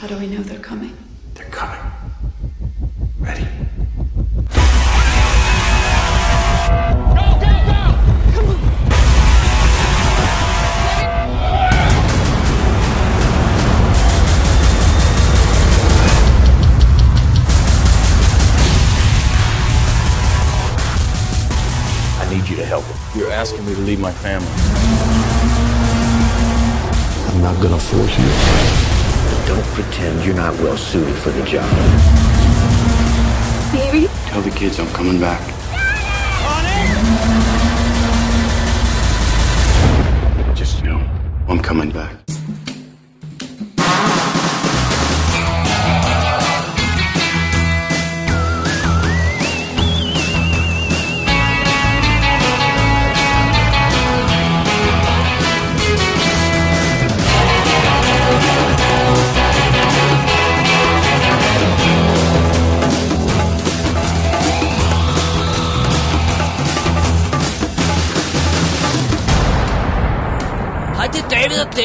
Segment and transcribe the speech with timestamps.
[0.00, 0.96] How do we know they're coming?
[1.34, 1.80] They're coming.
[3.18, 3.44] Ready?
[7.16, 7.82] Go, go, go!
[8.32, 8.58] Come on!
[22.20, 22.96] I need you to help him.
[23.18, 24.46] You're asking me to leave my family.
[27.34, 28.97] I'm not gonna force you.
[29.48, 31.64] Don't pretend you're not well suited for the job.
[33.72, 34.08] Baby.
[34.26, 35.40] Tell the kids I'm coming back.
[40.54, 40.98] Just know
[41.48, 42.27] I'm coming back.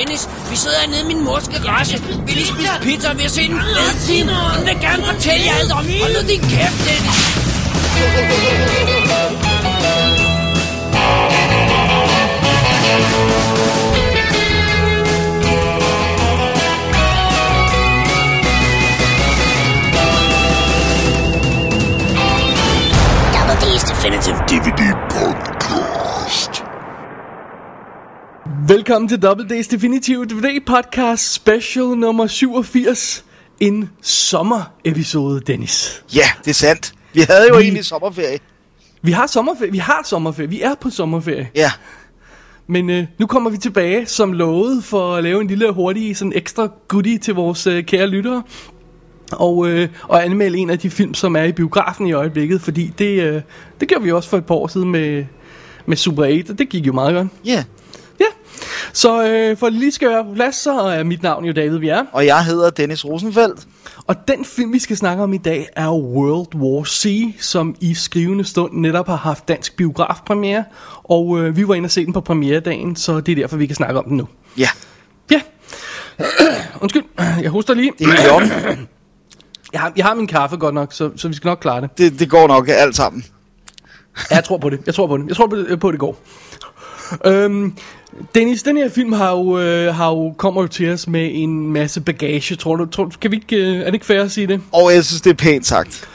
[0.03, 0.29] Dennis.
[0.49, 2.03] Vi sidder hernede i min mors garage.
[2.25, 4.29] Vi lige spise pizza, og vi har set en fed film.
[4.29, 5.85] Hun vil gerne fortælle jer alt om.
[6.01, 7.19] Hold nu din kæft, Dennis.
[23.89, 25.52] Definitive DVD podcast.
[28.67, 33.25] Velkommen til Double Days Definitive DVD Podcast Special nummer 87.
[33.59, 36.03] En sommerepisode, Dennis.
[36.15, 36.93] Ja, det er sandt.
[37.13, 38.39] Vi havde jo egentlig sommerferie.
[39.01, 39.71] Vi har sommerferie.
[39.71, 40.49] Vi har sommerferie.
[40.49, 41.49] Vi er på sommerferie.
[41.55, 41.71] Ja,
[42.67, 46.33] Men øh, nu kommer vi tilbage som lovet for at lave en lille hurtig sådan
[46.35, 48.43] ekstra goodie til vores øh, kære lyttere.
[49.31, 52.61] Og, øh, og anmelde en af de film, som er i biografen i øjeblikket.
[52.61, 53.41] Fordi det, øh,
[53.79, 55.25] det gjorde vi også for et par år siden med,
[55.85, 57.27] med Super 8, og det gik jo meget godt.
[57.45, 57.63] ja.
[58.19, 58.25] Ja,
[58.93, 62.05] så øh, for lige skal være på plads, så er mit navn jo David Bjerre.
[62.11, 63.67] Og jeg hedder Dennis Rosenfeldt.
[64.07, 67.93] Og den film, vi skal snakke om i dag, er World War C, som i
[67.93, 70.63] skrivende stund netop har haft dansk biografpremiere.
[71.03, 73.65] Og øh, vi var inde og se den på premieredagen, så det er derfor, vi
[73.65, 74.27] kan snakke om den nu.
[74.57, 74.69] Ja,
[75.31, 75.41] Ja.
[76.81, 77.03] Undskyld,
[77.41, 77.91] jeg hoster lige.
[77.99, 78.49] det er orden.
[79.73, 81.97] Jeg har, jeg har min kaffe godt nok, så, så vi skal nok klare det.
[81.97, 83.25] Det, det går nok alt sammen.
[84.31, 84.79] Ja, jeg tror på det.
[84.85, 85.27] Jeg tror på det.
[85.27, 86.17] Jeg tror på det, på, det går.
[87.25, 87.73] Øhm,
[88.35, 91.71] Dennis, den her film har jo, øh, har jo, kommer jo til os med en
[91.73, 92.85] masse bagage, tror du?
[92.85, 94.61] Tror, kan vi ikke, øh, er det ikke fair at sige det?
[94.71, 96.09] Og jeg synes, det er pænt sagt.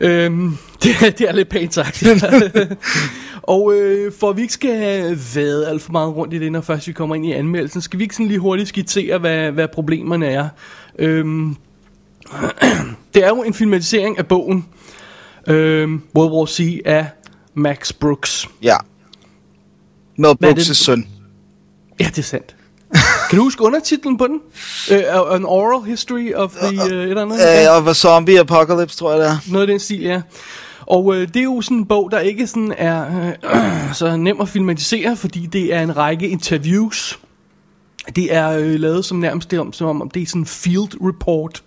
[0.00, 2.04] Øhm, det, det er lidt pænt sagt.
[3.42, 6.52] og øh, for at vi ikke skal have været alt for meget rundt i det,
[6.52, 9.50] når først vi kommer ind i anmeldelsen, skal vi ikke sådan lige hurtigt skitsere, hvad,
[9.50, 10.48] hvad problemerne er.
[10.98, 11.56] Øhm,
[13.14, 14.66] det er jo en filmatisering af bogen
[15.46, 17.06] øhm, World War C af
[17.54, 18.48] Max Brooks.
[18.62, 18.76] Ja.
[20.18, 21.08] Mel Brooks' søn.
[22.00, 22.54] Ja, det er sandt.
[23.30, 24.40] Kan du huske undertitlen på den?
[24.90, 26.76] Uh, an oral history of the...
[26.76, 27.38] Uh, et eller andet?
[27.38, 29.36] Øh, og var zombie apocalypse, tror jeg det er.
[29.48, 30.20] Noget af den stil, ja.
[30.80, 34.40] Og øh, det er jo sådan en bog, der ikke sådan er øh, så nem
[34.40, 37.18] at filmatisere, fordi det er en række interviews.
[38.16, 41.08] Det er øh, lavet som nærmest det om, som om det er sådan en field
[41.08, 41.62] report.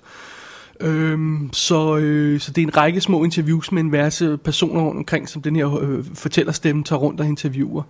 [0.81, 4.97] Øhm, så, øh, så det er en række små interviews med en masse personer rundt
[4.97, 7.83] omkring, som den her øh, fortællerstemme tager rundt og interviewer.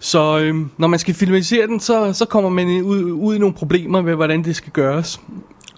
[0.00, 3.54] Så øh, når man skal filmatisere den, så, så kommer man ud, ud i nogle
[3.54, 5.20] problemer med, hvordan det skal gøres.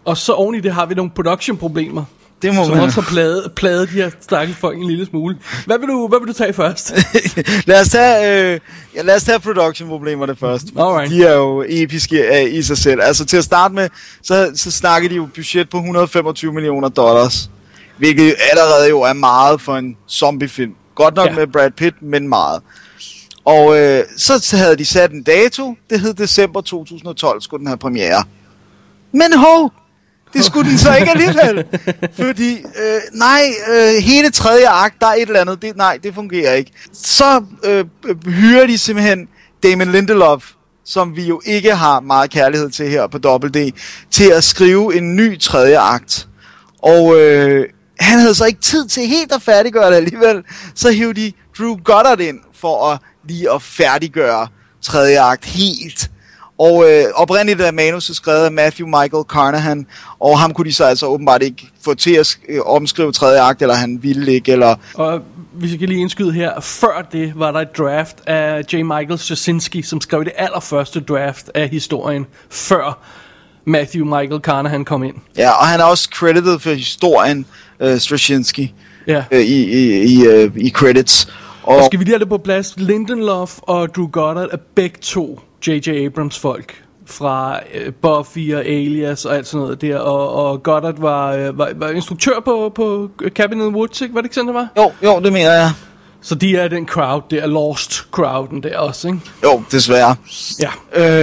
[0.04, 2.04] Og så oven i det har vi nogle production-problemer.
[2.42, 2.84] Det må Som man.
[2.84, 5.38] også har pladet, pladet de her stakkels folk en lille smule.
[5.66, 6.92] Hvad vil du, hvad vil du tage først?
[7.68, 8.60] lad os tage, øh,
[8.94, 10.64] ja, lad os tage production-problemerne først.
[10.78, 11.10] Alright.
[11.10, 13.00] De er jo episke øh, i sig selv.
[13.02, 13.88] Altså til at starte med,
[14.22, 17.50] så, så snakker de jo budget på 125 millioner dollars.
[17.98, 20.72] Hvilket allerede jo er meget for en zombiefilm.
[20.94, 21.34] Godt nok Ja.
[21.34, 22.62] med Brad Pitt, men meget.
[23.44, 25.74] Og øh, så havde de sat en dato.
[25.90, 28.24] Det hed december 2012, skulle den have premiere.
[29.12, 29.72] Men hov,
[30.32, 31.64] det skulle den så ikke alligevel.
[32.26, 33.42] Fordi, øh, nej,
[33.74, 35.62] øh, hele tredje akt, der er et eller andet.
[35.62, 36.72] Det, nej, det fungerer ikke.
[36.92, 37.84] Så øh,
[38.26, 39.28] hyrer de simpelthen
[39.62, 40.44] Damon Lindelof,
[40.84, 43.72] som vi jo ikke har meget kærlighed til her på Double D,
[44.10, 46.28] til at skrive en ny tredje akt.
[46.82, 47.68] Og øh,
[48.00, 50.42] han havde så ikke tid til helt at færdiggøre det alligevel.
[50.74, 52.98] Så hiv de Drew Goddard ind for at
[53.28, 54.48] lige at færdiggøre
[54.82, 56.10] tredje akt helt.
[56.58, 59.86] Og øh, oprindeligt er manuset skrevet af Matthew Michael Carnahan,
[60.20, 63.62] og ham kunne de så altså åbenbart ikke få til at øh, omskrive tredje akt,
[63.62, 64.74] eller han ville ikke, eller...
[64.94, 65.20] Og
[65.54, 68.76] vi skal lige indskyde her, før det var der et draft af J.
[68.82, 72.98] Michael Straczynski, som skrev det allerførste draft af historien, før
[73.64, 75.14] Matthew Michael Carnahan kom ind.
[75.36, 77.46] Ja, og han er også credited for historien,
[77.84, 78.74] uh, Straczynski,
[79.06, 79.24] Ja.
[79.32, 81.28] uh, i, i, i, uh, i credits.
[81.62, 82.74] Og, Og skal vi lige have det på plads?
[82.76, 85.88] Lindelof og Drew Goddard er begge to J.J.
[86.06, 89.98] Abrams folk fra øh, Buffy og Alias og alt sådan noget der.
[89.98, 94.14] Og, og Goddard var, øh, var, var instruktør på, på Cabin in the Woods, ikke?
[94.14, 94.68] Var det ikke sådan, det var?
[94.76, 95.72] jo, jo, det mener jeg.
[96.20, 99.20] Så de er den crowd der, Lost crowden der også, ikke?
[99.42, 100.16] Jo, desværre.
[100.60, 100.70] Ja.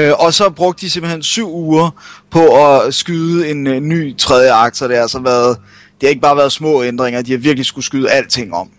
[0.10, 1.90] Øh, og så brugte de simpelthen syv uger
[2.30, 5.58] på at skyde en uh, ny tredje akt, så det har altså været,
[6.02, 8.70] det har ikke bare været små ændringer, de har virkelig skulle skyde alting om.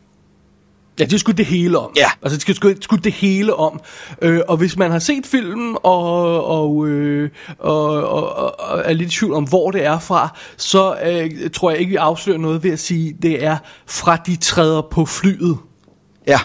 [0.98, 1.92] Ja, de skulle det hele om.
[1.96, 2.10] Ja.
[2.22, 3.80] Altså, de skulle, skulle, skulle det hele om.
[4.22, 8.92] Øh, og hvis man har set filmen og, og, øh, og, og, og, og er
[8.92, 12.38] lidt i tvivl om, hvor det er fra, så øh, tror jeg ikke, vi afslører
[12.38, 13.56] noget ved at sige, det er
[13.86, 15.58] fra de træder på flyet.
[16.26, 16.40] Ja,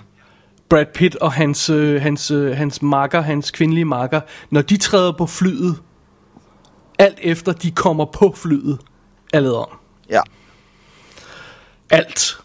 [0.69, 5.11] Brad Pitt og hans, øh, hans, øh, hans makker, hans kvindelige makker, når de træder
[5.11, 5.75] på flyet,
[6.99, 8.79] alt efter de kommer på flyet,
[9.33, 9.67] er lavet om.
[10.09, 10.21] ja.
[11.89, 12.37] Alt.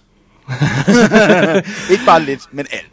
[1.92, 2.90] Ikke bare lidt, men alt.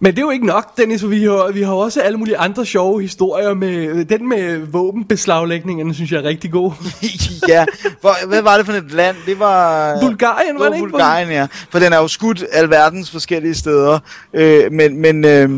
[0.00, 2.36] Men det er jo ikke nok, Dennis, for vi har, vi har også alle mulige
[2.36, 4.04] andre sjove historier med...
[4.04, 6.72] Den med våbenbeslaglægningen, synes jeg er rigtig god.
[7.48, 7.64] ja,
[8.00, 9.16] Hvor, hvad var det for et land?
[9.26, 10.00] Det var...
[10.00, 10.88] Bulgarien, var det ikke?
[10.88, 11.46] Bulgarien, ja.
[11.70, 13.98] For den er jo skudt alverdens forskellige steder.
[14.34, 15.50] Øh, men, men, øh,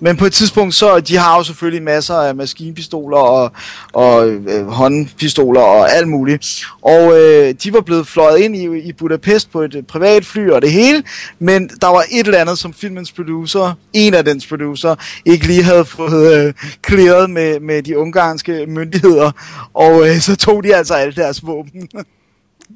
[0.00, 3.52] men på et tidspunkt, så de har jo selvfølgelig masser af maskinpistoler og,
[3.92, 6.66] og øh, håndpistoler og alt muligt.
[6.82, 10.50] Og øh, de var blevet fløjet ind i, i Budapest på et øh, privat fly
[10.50, 11.02] og det hele.
[11.38, 15.62] Men der var et eller andet, som filmens producer, en af dens producer, ikke lige
[15.62, 16.54] havde fået øh,
[16.88, 19.30] clearet med, med de ungarske myndigheder.
[19.74, 21.88] Og øh, så tog de altså alle deres våben.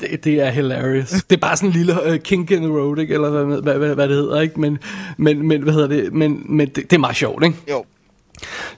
[0.02, 1.10] Det, det er hilarious.
[1.10, 3.14] Det er bare sådan en lille uh, kink in the road, ikke?
[3.14, 4.60] Eller hvad, hvad, hvad, hvad det hedder, ikke?
[4.60, 4.78] Men,
[5.16, 6.12] men, men hvad hedder det?
[6.12, 7.56] Men, men det, det er meget sjovt, ikke?
[7.70, 7.84] jo.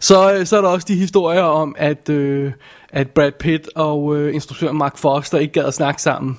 [0.00, 2.52] Så, øh, så er der også de historier om, at, øh,
[2.88, 6.38] at Brad Pitt og øh, instruktøren Mark Foster ikke gad at snakke sammen.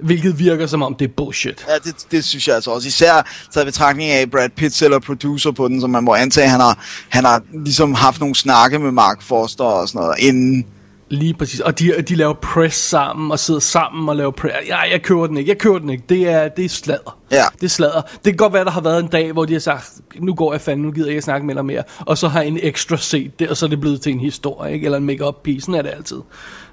[0.00, 1.66] Hvilket virker som om, det er bullshit.
[1.68, 2.88] Ja, det, det synes jeg altså også.
[2.88, 6.14] Især taget betragtning af, at Brad Pitt selv er producer på den, så man må
[6.14, 10.18] antage, han har, han har ligesom haft nogle snakke med Mark Foster og sådan noget
[10.18, 10.66] inden.
[11.08, 11.60] Lige præcis.
[11.60, 14.54] Og de, de laver press sammen og sidder sammen og laver press.
[14.68, 15.48] Ja, jeg kører den ikke.
[15.48, 16.04] Jeg kører den ikke.
[16.08, 17.18] Det er, det er sladder.
[17.30, 17.44] Ja.
[17.54, 18.00] Det er sladder.
[18.02, 20.52] Det kan godt være, der har været en dag, hvor de har sagt, nu går
[20.52, 21.82] jeg fandme, nu gider jeg ikke snakke med dig mere.
[22.00, 24.72] Og så har en ekstra set det, og så er det blevet til en historie,
[24.72, 24.84] ikke?
[24.84, 25.60] Eller en make-up pige.
[25.60, 26.16] Sådan er det altid.
[26.16, 26.24] Det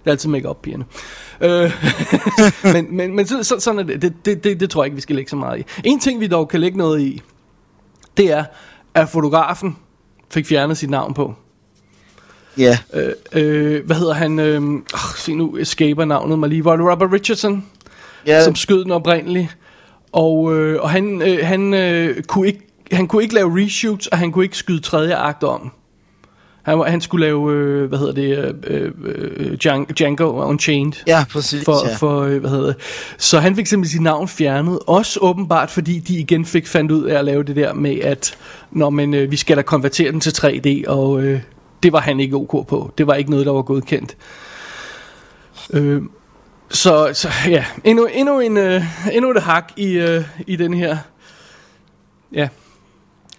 [0.06, 0.86] er altid make-up pigerne.
[1.42, 1.72] Øh,
[2.74, 4.02] men men, men så, så, sådan er det.
[4.02, 4.60] Det, det, det.
[4.60, 5.64] det tror jeg ikke, vi skal lægge så meget i.
[5.84, 7.22] En ting, vi dog kan lægge noget i,
[8.18, 8.44] det er,
[8.94, 9.78] at fotografen
[10.32, 11.34] fik fjernet sit navn på.
[12.58, 12.78] Ja.
[12.94, 14.40] Øh, øh, hvad hedder han?
[14.40, 16.66] Øh, oh, se nu, escaper navnet mig lige.
[16.66, 17.66] Var det Robert Richardson,
[18.28, 19.58] ja som skød den oprindeligt?
[20.12, 22.60] Og, øh, og han, øh, han, øh, kunne ikke,
[22.92, 25.72] han kunne ikke lave reshoots, og han kunne ikke skyde tredje akt om.
[26.64, 30.94] Han, han skulle lave, øh, hvad hedder det, øh, øh, Djan- Django Unchained.
[31.08, 31.64] ja, præcis.
[31.66, 31.96] For, ja.
[31.96, 32.76] for øh, hvad hedder det.
[33.18, 34.80] Så han fik simpelthen sit navn fjernet.
[34.88, 38.38] Også åbenbart, fordi de igen fik fandt ud af at lave det der med, at
[38.72, 41.40] når man, øh, vi skal da konvertere den til 3D, og øh,
[41.84, 42.92] det var han ikke ok på.
[42.98, 44.18] Det var ikke noget, der var godkendt.
[45.74, 46.02] Øh,
[46.70, 48.84] så, så ja, endnu, endnu, en, øh,
[49.14, 50.98] endnu et hak i, øh, i den her,
[52.34, 52.48] ja,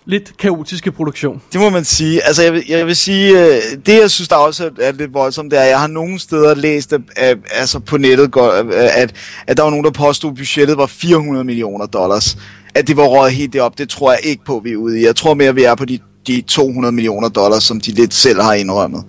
[0.04, 1.42] lidt kaotiske produktion.
[1.52, 2.26] Det må man sige.
[2.26, 5.50] Altså, jeg vil, jeg vil sige, øh, det jeg synes, der også er, lidt voldsomt,
[5.50, 8.70] det er, at jeg har nogle steder læst, at, at, altså på nettet, går, øh,
[8.74, 9.14] at,
[9.46, 12.38] at der var nogen, der påstod, at budgettet var 400 millioner dollars.
[12.74, 15.04] At det var røget helt derop, det tror jeg ikke på, vi er ude i.
[15.04, 18.40] Jeg tror mere, vi er på de, de 200 millioner dollars, som de lidt selv
[18.42, 19.04] har indrømmet.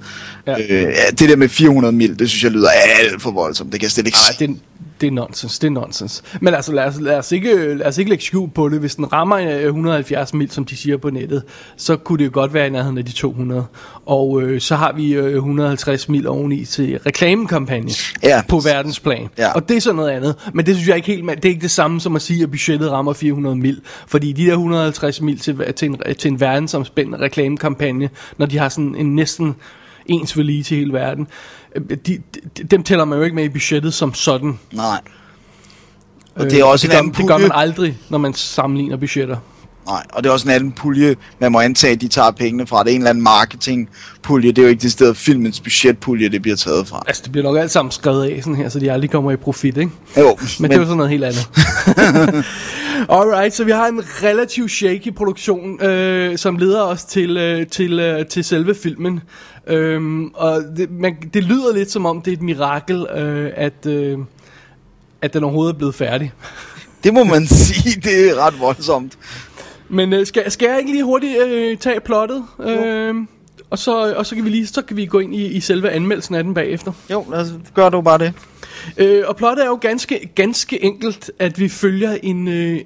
[0.48, 0.56] Ja.
[0.70, 3.72] Øh, det der med 400 mil, det synes jeg lyder alt for voldsomt.
[3.72, 4.48] Det kan jeg slet ikke Nej, sige.
[4.48, 4.60] det,
[5.02, 6.24] det er nonsens, det er nonsens.
[6.42, 8.80] Men altså, lad os, lad os, ikke, lad os ikke lægge skjul på det.
[8.80, 11.44] Hvis den rammer øh, 170 mil, som de siger på nettet,
[11.78, 13.66] så kunne det jo godt være i nærheden af de 200.
[14.06, 17.92] Og øh, så har vi øh, 150 mil oveni til reklamekampagne
[18.24, 18.42] Ja.
[18.50, 19.28] på verdensplan.
[19.38, 19.52] Ja.
[19.52, 20.36] Og det er så noget andet.
[20.54, 22.52] Men det synes jeg ikke helt, det er ikke det samme som at sige, at
[22.52, 23.82] budgettet rammer 400 mil.
[24.08, 28.70] Fordi de der 150 mil til, til, en, til en verdensomspændende reklamekampagne, når de har
[28.70, 29.56] sådan en næsten
[30.06, 31.28] ens ved lige til hele verden,
[31.76, 32.18] øh, de,
[32.58, 34.60] de, dem tæller man jo ikke med i budgettet som sådan.
[34.74, 35.02] Nej.
[36.36, 37.48] Og det er også Øh, det en gør, anden det gør pulje.
[37.48, 39.38] man aldrig, når man sammenligner budgetter.
[39.88, 42.68] Nej, og det er også en anden pulje, man må antage, at de tager pengene
[42.68, 42.84] fra.
[42.84, 44.50] Det er en eller anden marketingpulje.
[44.50, 47.04] Det er jo ikke det sted filmens budgetpulje, det bliver taget fra.
[47.08, 49.36] Altså, det bliver nok alt sammen skrevet af sådan her, så de aldrig kommer i
[49.36, 49.92] profit, ikke?
[50.18, 51.50] Jo, Men, men det er jo sådan noget helt andet.
[53.10, 58.00] Alright, så vi har en relativt shaky produktion, øh, som leder os til, øh, til,
[58.00, 59.20] øh, til selve filmen.
[59.68, 63.86] Øhm, og det, man, det lyder lidt som om, det er et mirakel, øh, at,
[63.86, 64.20] øh,
[65.22, 66.34] at den overhovedet er blevet færdig.
[67.04, 69.18] det må man sige, det er ret voldsomt.
[69.90, 72.44] Men øh, skal, skal jeg ikke lige hurtigt øh, tage plottet?
[72.64, 73.16] Øh,
[73.70, 75.92] og, så, og så kan vi lige så kan vi gå ind i, i selve
[75.92, 76.92] anmeldelsen af den bagefter.
[77.12, 78.34] Jo, lad os, gør du bare det.
[78.98, 82.80] Øh, og plottet er jo ganske, ganske enkelt, at vi følger en øh,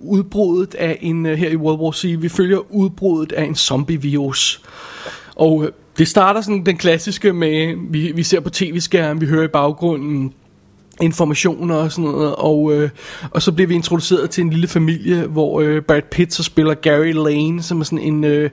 [0.00, 4.62] udbruddet af en, øh, her i World War C, vi følger udbruddet af en zombie-virus.
[5.36, 9.44] Og øh, det starter sådan den klassiske med, vi, vi ser på tv-skærmen, vi hører
[9.44, 10.32] i baggrunden
[11.00, 12.90] informationer og sådan noget, og, øh,
[13.30, 16.74] og så bliver vi introduceret til en lille familie, hvor øh, Brad Pitt så spiller
[16.74, 18.50] Gary Lane, som er sådan en øh,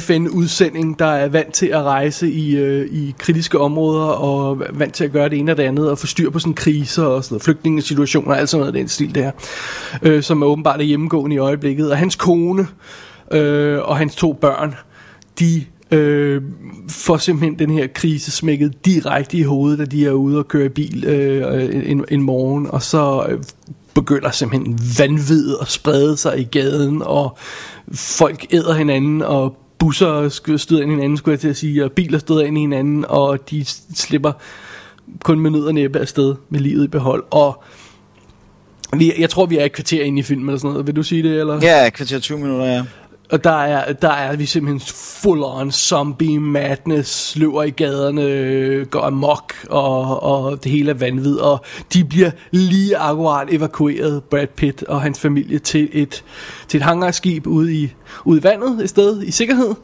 [0.00, 5.04] FN-udsending, der er vant til at rejse i, øh, i kritiske områder, og vant til
[5.04, 7.34] at gøre det ene og det andet, og få styr på sådan kriser og sådan
[7.34, 9.30] noget, flygtningesituationer, alt sådan noget den stil der,
[10.02, 11.90] øh, som er åbenbart er hjemmegående i øjeblikket.
[11.90, 12.66] Og hans kone
[13.30, 14.74] øh, og hans to børn,
[15.40, 16.42] de øh,
[16.88, 20.66] får simpelthen den her krise smækket direkte i hovedet, da de er ude og køre
[20.66, 23.42] i bil øh, en, en morgen, og så øh,
[23.94, 27.38] begynder simpelthen vanvid at sprede sig i gaden, og
[27.94, 31.92] folk æder hinanden, og busser støder ind i hinanden, skulle jeg til at sige, og
[31.92, 33.64] biler støder ind i hinanden, og de
[33.94, 34.32] slipper
[35.24, 37.62] kun med nød og næppe afsted med livet i behold, og
[38.96, 40.86] vi, jeg tror, vi er et kvarter inde i filmen eller sådan noget.
[40.86, 41.58] Vil du sige det, eller?
[41.62, 42.84] Ja, kvarter 20 minutter, ja.
[43.30, 48.86] Og der er, der er vi simpelthen full on zombie madness, løber i gaderne, øh,
[48.86, 51.36] går amok, og, og det hele er vanvid.
[51.36, 56.24] Og de bliver lige akkurat evakueret, Brad Pitt og hans familie, til et,
[56.68, 59.74] til et hangarskib ude i, ude i vandet et sted i sikkerhed.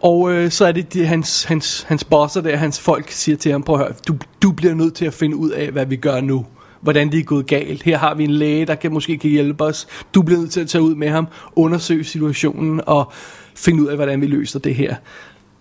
[0.00, 3.52] Og øh, så er det de, hans, hans, hans bosser der, hans folk siger til
[3.52, 5.96] ham, prøv at høre, du, du bliver nødt til at finde ud af, hvad vi
[5.96, 6.46] gør nu
[6.82, 7.82] hvordan det er gået galt.
[7.82, 9.86] Her har vi en læge, der kan måske kan hjælpe os.
[10.14, 13.12] Du bliver nødt til at tage ud med ham, undersøge situationen og
[13.54, 14.94] finde ud af, hvordan vi løser det her.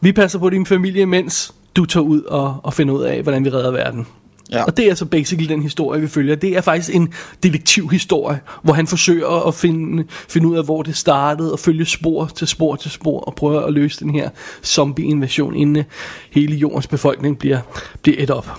[0.02, 3.46] Vi passer på din familie, mens du tager ud og, og finder ud af, hvordan
[3.46, 4.08] vi redder verden.
[4.52, 4.64] Ja.
[4.64, 6.36] Og det er altså basically den historie, vi følger.
[6.36, 7.14] Det er faktisk en
[7.44, 12.26] detektivhistorie, hvor han forsøger at finde, finde ud af, hvor det startede, og følge spor
[12.26, 14.30] til spor til spor, og prøve at løse den her
[14.64, 15.84] zombie-invasion, inden
[16.32, 17.60] hele jordens befolkning bliver,
[18.02, 18.50] bliver et op.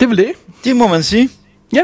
[0.00, 0.32] Det vel det.
[0.64, 1.28] Det må man sige.
[1.72, 1.82] Ja,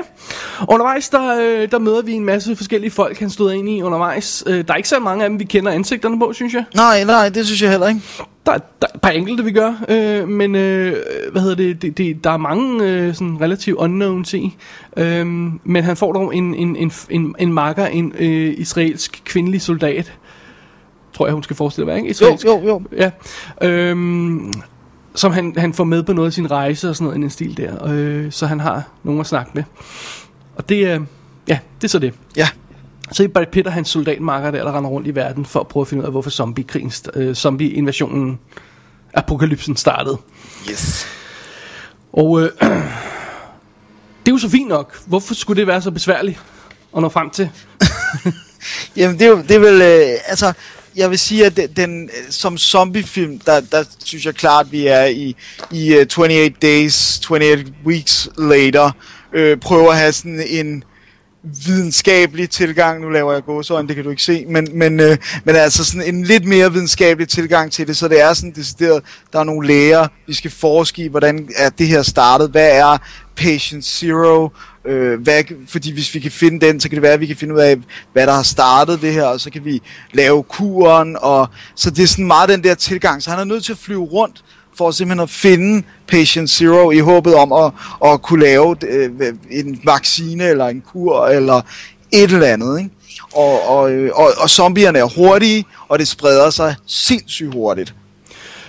[0.69, 4.45] undervejs der, øh, der møder vi en masse forskellige folk, han stod ind i undervejs.
[4.47, 6.65] Øh, der er ikke så mange af dem, vi kender ansigterne på, synes jeg.
[6.75, 8.01] Nej, nej, det synes jeg heller ikke.
[8.47, 10.97] Der, der er et par enkelte, vi gør, øh, men øh,
[11.33, 14.57] hvad hedder det, det, det, der er mange øh, sådan relativt unknowns i.
[14.97, 15.27] Øh,
[15.65, 20.13] men han får dog en, en, en, en, en marker, en øh, israelsk kvindelig soldat.
[21.13, 22.07] Tror jeg, hun skal forestille at være, ikke?
[22.09, 22.47] Jo, Israelsk.
[22.47, 22.83] jo, jo.
[22.97, 23.11] Ja.
[23.63, 24.53] Øhm,
[25.15, 27.31] som han, han får med på noget af sin rejse og sådan noget i den
[27.31, 27.89] stil der.
[27.89, 29.65] Øh, så han har nogen at snakke med.
[30.57, 31.01] Og det er,
[31.49, 32.15] ja, det er så det.
[32.37, 32.49] Ja.
[33.13, 35.69] Så er Brad Pitt og hans soldatmarker der, der render rundt i verden for at
[35.69, 38.39] prøve at finde ud af, hvorfor zombie-krigen, øh, zombie-invasionen,
[39.15, 40.19] apokalypsen startede.
[40.71, 41.07] Yes.
[42.13, 42.51] Og øh,
[44.23, 44.99] det er jo så fint nok.
[45.07, 46.41] Hvorfor skulle det være så besværligt
[46.97, 47.51] at nå frem til?
[48.97, 50.53] Jamen, det er, jo, det er vel, øh, altså,
[50.99, 54.87] jeg vil sige, at den, den som zombiefilm, der, der synes jeg klart, at vi
[54.87, 55.37] er i,
[55.71, 58.91] i øh, uh, 28 Days, 28 Weeks Later,
[59.33, 60.85] øh, prøver at have sådan en
[61.43, 65.57] videnskabelig tilgang, nu laver jeg gåsøjne, det kan du ikke se, men, men, øh, men
[65.57, 69.03] altså sådan en lidt mere videnskabelig tilgang til det, så det er sådan decideret,
[69.33, 72.99] der er nogle læger, vi skal forske i, hvordan er det her startet, hvad er
[73.37, 74.49] patient zero,
[74.85, 77.37] øh, hvad, fordi hvis vi kan finde den, så kan det være, at vi kan
[77.37, 77.77] finde ud af,
[78.13, 82.03] hvad der har startet det her, og så kan vi lave kuren, og så det
[82.03, 84.45] er sådan meget den der tilgang, så han er nødt til at flyve rundt,
[84.79, 87.73] for simpelthen at finde Patient Zero i håbet om at,
[88.05, 89.11] at kunne lave øh,
[89.51, 91.61] en vaccine eller en kur eller
[92.13, 92.79] et eller andet.
[92.79, 92.91] Ikke?
[93.33, 97.95] Og, og, øh, og, og zombierne er hurtige, og det spreder sig sindssygt hurtigt.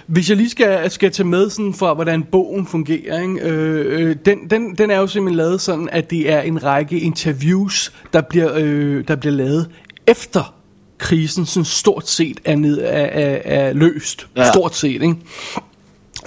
[0.08, 3.40] Hvis jeg lige skal, skal tage med sådan fra, hvordan bogen fungerer, ikke?
[3.42, 7.00] Øh, øh, den, den, den er jo simpelthen lavet sådan, at det er en række
[7.00, 9.70] interviews, der bliver, øh, der bliver lavet
[10.08, 10.54] efter
[10.98, 14.28] krisen sådan stort set er, ned, er, er, er løst.
[14.36, 14.42] Ja.
[14.42, 14.52] Ja.
[14.52, 15.16] Stort set, ikke?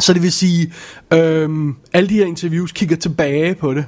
[0.01, 0.73] Så det vil sige,
[1.13, 3.85] øhm, alle de her interviews kigger tilbage på det,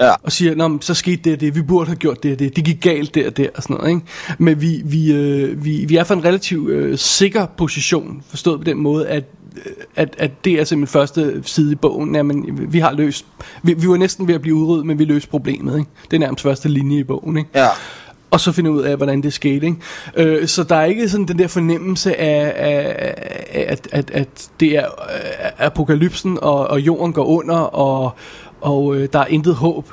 [0.00, 0.10] Ja.
[0.22, 2.56] og siger, Nå, så skete det og det, vi burde have gjort det og det,
[2.56, 4.02] det gik galt der og der og sådan noget, ikke?
[4.38, 8.64] Men vi, vi, øh, vi, vi er for en relativt øh, sikker position, forstået på
[8.64, 9.24] den måde, at
[9.66, 13.26] øh, at, at det er simpelthen første side i bogen, jamen, vi har løst,
[13.62, 15.90] vi, vi var næsten ved at blive udryddet, men vi løste problemet, ikke?
[16.10, 17.50] Det er nærmest første linje i bogen, ikke?
[17.54, 17.68] Ja.
[18.30, 19.66] Og så finde ud af, hvordan det skete.
[19.66, 19.76] Ikke?
[20.16, 23.14] Øh, så der er ikke sådan den der fornemmelse af, af,
[23.50, 28.14] af at, at, at det er øh, apokalypsen, og, og jorden går under, og,
[28.60, 29.92] og øh, der er intet håb.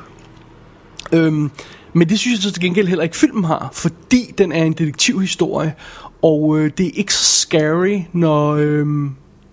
[1.12, 1.52] Øhm,
[1.94, 4.74] men det synes jeg så til gengæld heller ikke filmen har, fordi den er en
[4.74, 5.74] detektivhistorie,
[6.22, 8.88] og øh, det er ikke så scary, når, øh,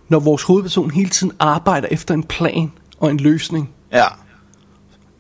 [0.09, 3.71] når vores hovedperson hele tiden arbejder efter en plan og en løsning.
[3.93, 4.05] Ja.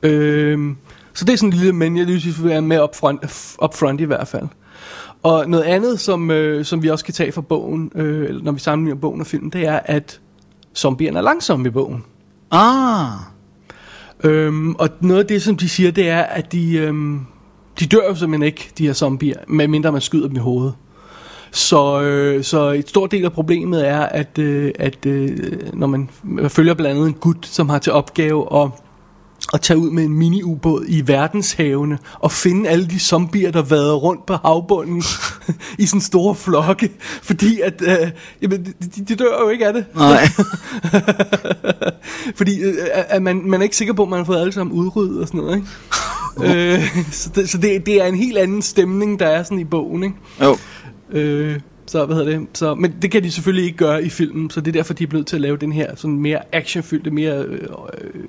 [0.02, 0.76] Øhm,
[1.14, 3.22] så det er sådan en lille men, jeg lige synes, vi er med up front,
[3.62, 4.48] up front i hvert fald.
[5.22, 8.60] Og noget andet, som, øh, som vi også kan tage fra bogen, øh, når vi
[8.60, 10.20] sammenligner bogen og filmen, det er, at
[10.74, 12.04] zombierne er langsomme i bogen.
[12.50, 13.10] Ah.
[14.24, 17.20] Øhm, og noget af det, som de siger, det er, at de, øhm,
[17.80, 20.74] de dør jo simpelthen ikke, de her zombier, medmindre man skyder dem i hovedet.
[21.50, 25.38] Så, øh, så et stort del af problemet er, at, øh, at øh,
[25.72, 26.08] når man
[26.48, 28.70] følger blandt andet en gut, som har til opgave at
[29.52, 33.94] at tage ud med en mini-ubåd i verdenshavene og finde alle de zombier, der vader
[33.94, 35.02] rundt på havbunden
[35.78, 36.90] i sådan store flokke,
[37.22, 38.10] fordi at, øh,
[38.42, 39.84] jamen, de, de dør jo ikke af det.
[39.94, 40.28] Nej.
[42.38, 44.76] fordi øh, at man, man er ikke sikker på, at man har fået alle sammen
[44.76, 46.76] udryddet og sådan noget, ikke?
[46.76, 49.64] øh, så det, så det, det er en helt anden stemning, der er sådan i
[49.64, 50.16] bogen, ikke?
[50.42, 50.56] Jo.
[51.10, 52.48] Øh, så hvad hedder det?
[52.54, 55.04] Så, men det kan de selvfølgelig ikke gøre i filmen, så det er derfor, de
[55.04, 57.68] er blevet til at lave den her sådan mere actionfyldte, mere øh,
[58.00, 58.24] øh,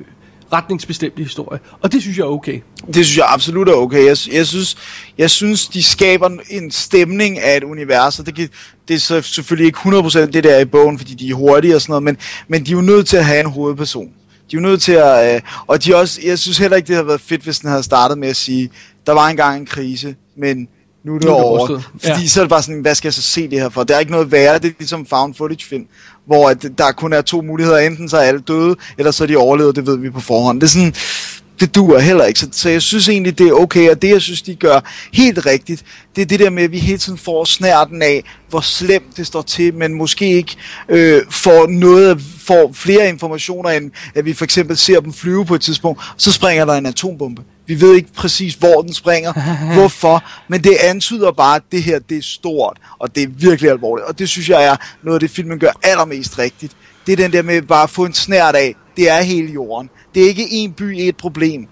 [0.53, 1.59] retningsbestemte historie.
[1.81, 2.61] Og det synes jeg er okay.
[2.87, 4.05] Det synes jeg absolut er okay.
[4.05, 4.77] Jeg, jeg, synes,
[5.17, 8.49] jeg synes, de skaber en stemning af et univers, og det, kan,
[8.87, 11.81] det er så selvfølgelig ikke 100% det der i bogen, fordi de er hurtige og
[11.81, 14.05] sådan noget, men, men de er jo nødt til at have en hovedperson.
[14.51, 15.35] De er jo nødt til at...
[15.35, 17.83] Øh, og de også, jeg synes heller ikke, det havde været fedt, hvis den havde
[17.83, 18.69] startet med at sige,
[19.05, 20.67] der var engang en krise, men
[21.05, 21.81] nu er det er over.
[22.03, 22.27] Fordi Ja.
[22.27, 23.83] så er det bare sådan, hvad skal jeg så se det her for?
[23.83, 25.85] Der er ikke noget værre, det er ligesom found footage film,
[26.27, 29.27] hvor at der kun er to muligheder, enten så er alle døde, eller så er
[29.27, 30.61] de overlevet, det ved vi på forhånd.
[30.61, 30.93] Det er sådan,
[31.59, 32.39] det duer heller ikke.
[32.39, 34.79] Så, så jeg synes egentlig, det er okay, og det jeg synes, de gør
[35.13, 35.83] helt rigtigt,
[36.15, 39.27] det er det der med, at vi hele tiden får snærten af, hvor slemt det
[39.27, 40.55] står til, men måske ikke
[40.89, 45.55] øh, får noget, får flere informationer, end at vi for eksempel ser dem flyve på
[45.55, 47.41] et tidspunkt, så springer der en atombombe.
[47.65, 49.33] Vi ved ikke præcis, hvor den springer,
[49.75, 53.71] hvorfor, men det antyder bare, at det her, det er stort, og det er virkelig
[53.71, 56.73] alvorligt, og det synes jeg er noget af det, filmen gør allermest rigtigt.
[57.07, 59.89] Det er den der med bare at få en snært af, det er hele jorden.
[60.15, 61.67] Det er ikke en by, et problem.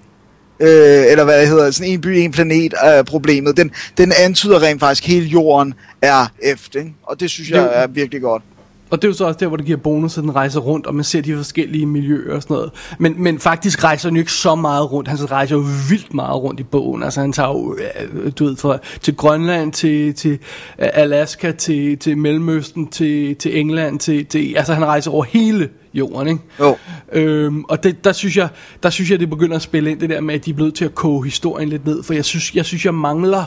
[0.60, 3.58] Øh, eller hvad det hedder, sådan en by, en planet er problemet.
[3.58, 6.94] Den, den antyder rent faktisk, at hele jorden er efter, ikke?
[7.04, 8.44] og det synes jeg er virkelig godt.
[8.92, 10.88] Og det er jo så også der, hvor det giver bonus, at den rejser rundt,
[10.88, 12.72] og man ser de forskellige miljøer og sådan noget.
[13.00, 15.10] Men, men faktisk rejser han jo ikke så meget rundt.
[15.10, 17.04] Han rejser jo vildt meget rundt i bogen.
[17.04, 20.32] Altså han tager jo, øh, du ved, fra, til Grønland, til, til
[20.80, 25.70] øh, Alaska, til, til Mellemøsten, til, til England, til, til, altså han rejser over hele
[25.94, 26.42] jorden, ikke?
[26.60, 26.78] Jo.
[27.12, 28.50] Øhm, og det, der, synes jeg,
[28.84, 30.74] der synes jeg, det begynder at spille ind, det der med, at de er blevet
[30.74, 32.04] til at koge historien lidt ned.
[32.04, 33.46] For jeg synes, jeg, synes, jeg mangler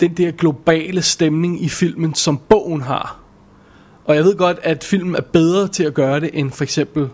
[0.00, 3.23] den der globale stemning i filmen, som bogen har.
[4.04, 7.08] Og jeg ved godt, at filmen er bedre til at gøre det, end for eksempel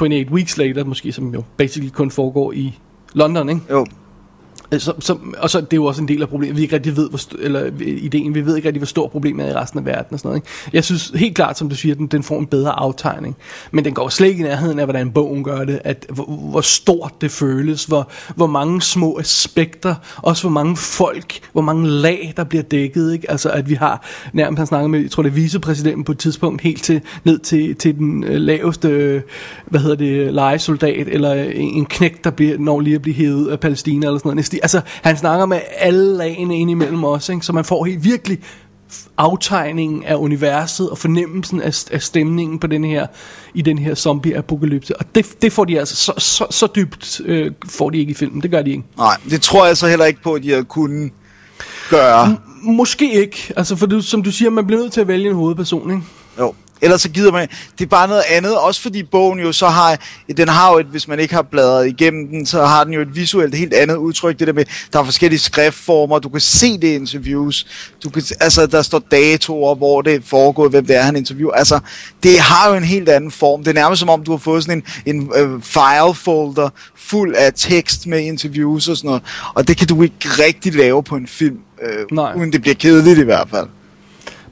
[0.00, 2.78] 28 Weeks Later, måske, som jo basically kun foregår i
[3.14, 3.60] London, ikke?
[3.70, 3.86] Jo.
[4.72, 6.56] Øh, så, så, og så det er jo også en del af problemet.
[6.56, 9.46] Vi ikke rigtig ved, hvor eller øh, ideen, vi ved ikke rigtig, hvor stort problemet
[9.46, 10.36] er i resten af verden og sådan noget.
[10.36, 10.48] Ikke?
[10.72, 13.36] Jeg synes helt klart, som du siger, den, den får en bedre aftegning.
[13.70, 15.80] Men den går slet ikke i nærheden af, hvordan bogen gør det.
[15.84, 21.40] At, hvor, hvor stort det føles, hvor, hvor mange små aspekter, også hvor mange folk,
[21.52, 23.12] hvor mange lag, der bliver dækket.
[23.12, 23.30] Ikke?
[23.30, 26.18] Altså at vi har, nærmest han snakker med, jeg tror det er vicepræsidenten på et
[26.18, 29.22] tidspunkt, helt til, ned til, til den øh, laveste, øh,
[29.66, 33.48] hvad hedder det, legesoldat, eller en, en knæk, der bliver, når lige at blive hævet
[33.48, 34.61] af Palæstina, eller sådan noget.
[34.62, 37.46] Altså, han snakker med alle lagene ind imellem os, ikke?
[37.46, 38.38] så man får helt virkelig
[39.18, 43.06] aftegningen af universet og fornemmelsen af, af stemningen på den her,
[43.54, 44.96] i den her zombie-apokalypse.
[44.96, 48.14] Og det, det får de altså, så, så, så dybt øh, får de ikke i
[48.14, 48.42] filmen.
[48.42, 48.84] Det gør de ikke.
[48.96, 51.12] Nej, det tror jeg så heller ikke på, at de havde kunnet
[51.90, 52.36] gøre.
[52.62, 53.52] Måske ikke.
[53.56, 56.02] Altså, for du, som du siger, man bliver nødt til at vælge en hovedperson, ikke?
[56.38, 56.54] Jo.
[56.82, 59.98] Ellers så gider man, det er bare noget andet, også fordi bogen jo så har,
[60.36, 63.00] den har jo et, hvis man ikke har bladret igennem den, så har den jo
[63.00, 66.78] et visuelt helt andet udtryk, det der med, der er forskellige skriftformer, du kan se
[66.78, 67.66] det i interviews,
[68.04, 71.80] du kan, altså der står datoer, hvor det foregået, hvem det er, han interviewer, altså
[72.22, 74.62] det har jo en helt anden form, det er nærmest som om, du har fået
[74.64, 79.22] sådan en, en uh, file folder fuld af tekst med interviews og sådan noget,
[79.54, 82.34] og det kan du ikke rigtig lave på en film, øh, Nej.
[82.36, 83.66] uden det bliver kedeligt i hvert fald.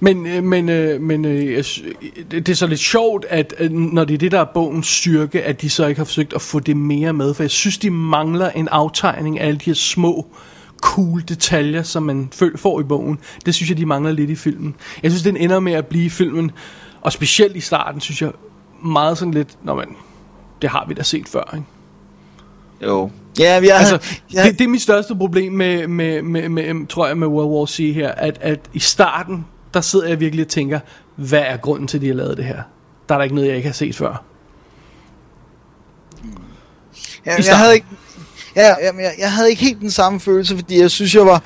[0.00, 1.64] Men, øh, men, øh, men øh,
[2.30, 5.62] det er så lidt sjovt, at når det er det, der er bogens styrke, at
[5.62, 7.34] de så ikke har forsøgt at få det mere med.
[7.34, 10.26] For jeg synes, de mangler en aftegning af alle de her små,
[10.80, 13.18] cool detaljer, som man får i bogen.
[13.46, 14.74] Det synes jeg, de mangler lidt i filmen.
[15.02, 16.50] Jeg synes, den ender med at blive i filmen,
[17.00, 18.32] og specielt i starten, synes jeg,
[18.84, 19.88] meget sådan lidt, når man,
[20.62, 21.66] det har vi da set før, ikke?
[22.82, 23.10] Jo.
[23.38, 27.06] Ja, jeg, Altså, jeg, det, det er mit største problem med, med, med, med, tror
[27.06, 30.48] jeg, med World War C her, at, at i starten, der sidder jeg virkelig og
[30.48, 30.80] tænker,
[31.16, 32.62] hvad er grunden til, at de har lavet det her?
[33.08, 34.24] Der er der ikke noget, jeg ikke har set før.
[37.26, 37.86] Ja, jeg havde ikke,
[38.56, 41.26] ja, ja, men jeg, jeg havde ikke helt den samme følelse, fordi jeg synes, jeg
[41.26, 41.42] var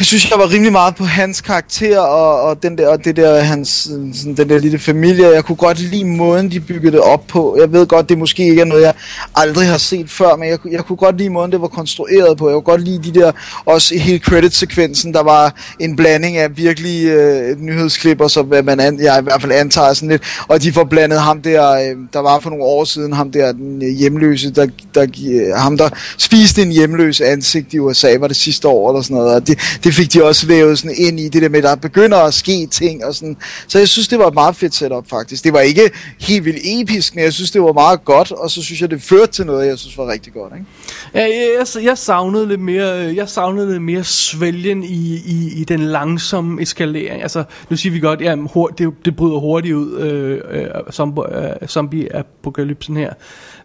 [0.00, 3.16] jeg synes, jeg var rimelig meget på hans karakter og, og, den der, og det
[3.16, 5.28] der, hans, sådan, den der lille familie.
[5.28, 7.56] Jeg kunne godt lide måden, de byggede det op på.
[7.60, 8.94] Jeg ved godt, det måske ikke er noget, jeg
[9.34, 12.48] aldrig har set før, men jeg, jeg kunne godt lide måden, det var konstrueret på.
[12.48, 13.32] Jeg kunne godt lide de der,
[13.64, 18.80] også hele credit-sekvensen, der var en blanding af virkelig øh, nyhedsklip, og så hvad man
[18.80, 21.96] an, jeg i hvert fald antager sådan lidt, og de får blandet ham der, øh,
[22.12, 25.78] der var for nogle år siden, ham der, den øh, hjemløse, der, der, øh, ham
[25.78, 29.46] der spiste en hjemløs ansigt i USA, var det sidste år eller sådan noget, og
[29.46, 32.34] det, det fik de også vævet sådan ind i det der med, der begynder at
[32.34, 33.36] ske ting og sådan.
[33.68, 35.44] Så jeg synes, det var et meget fedt setup faktisk.
[35.44, 38.62] Det var ikke helt vildt episk, men jeg synes, det var meget godt, og så
[38.62, 40.52] synes jeg, det førte til noget, jeg synes var rigtig godt.
[40.54, 40.66] Ikke?
[41.14, 45.52] Ja, jeg, jeg, jeg savnede lidt mere, øh, jeg savnede lidt mere svælgen i, i,
[45.56, 47.22] i den langsomme eskalering.
[47.22, 51.52] Altså, nu siger vi godt, ja, hurt, det, det bryder hurtigt ud, øh, øh, zombie,
[51.62, 53.12] øh, zombie-apokalypsen her.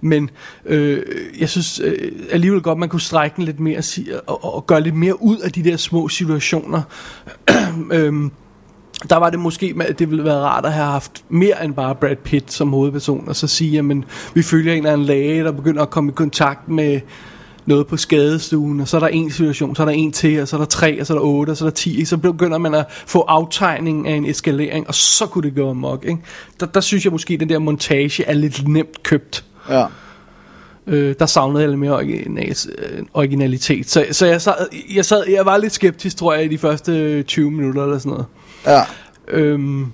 [0.01, 0.29] Men
[0.65, 1.01] øh,
[1.39, 3.81] jeg synes øh, alligevel godt, man kunne strække den lidt mere
[4.27, 6.81] og, og, og gøre lidt mere ud af de der små situationer.
[7.91, 8.31] øhm,
[9.09, 12.15] der var det måske, det ville være rart at have haft mere end bare Brad
[12.15, 13.85] Pitt som hovedperson, og så sige, at
[14.33, 16.99] vi følger en eller anden læge, der begynder at komme i kontakt med
[17.65, 20.47] noget på skadestuen, og så er der en situation, så er der en til, og
[20.47, 22.17] så er der tre, og så er der otte, og så er der ti, så
[22.17, 26.21] begynder man at få aftegning af en eskalering, og så kunne det gå amok, ikke?
[26.59, 29.45] Der, der synes jeg måske, at den der montage er lidt nemt købt.
[29.69, 29.85] Ja.
[30.87, 33.89] Øh, der savnede jeg lidt mere original, øh, originalitet.
[33.89, 34.53] Så, så jeg, sad,
[34.95, 38.09] jeg, sad, jeg var lidt skeptisk, tror jeg, i de første 20 minutter eller sådan
[38.09, 38.25] noget.
[38.65, 38.81] Ja.
[39.27, 39.93] Øhm,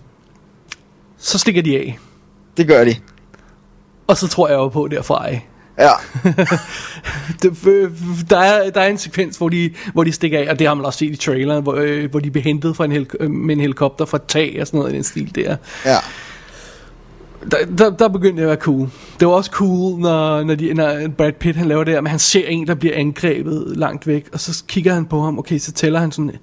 [1.17, 1.99] så stikker de af.
[2.57, 2.95] Det gør de.
[4.07, 5.47] Og så tror jeg jo på derfra af.
[5.79, 5.91] Ja.
[7.41, 7.57] det,
[8.29, 10.73] der, er, der er en sekvens, hvor de, hvor de stikker af, og det har
[10.73, 13.31] man også set i traileren, hvor, øh, hvor de bliver hentet fra en hel, øh,
[13.31, 15.55] med en helikopter fra tag og sådan noget i den stil der.
[15.85, 15.97] Ja
[17.51, 18.89] der, der, der begyndte det at være cool.
[19.19, 22.09] Det var også cool, når, når, de, når Brad Pitt han laver det her, men
[22.09, 25.57] han ser en, der bliver angrebet langt væk, og så kigger han på ham, okay,
[25.57, 26.39] så tæller han sådan 1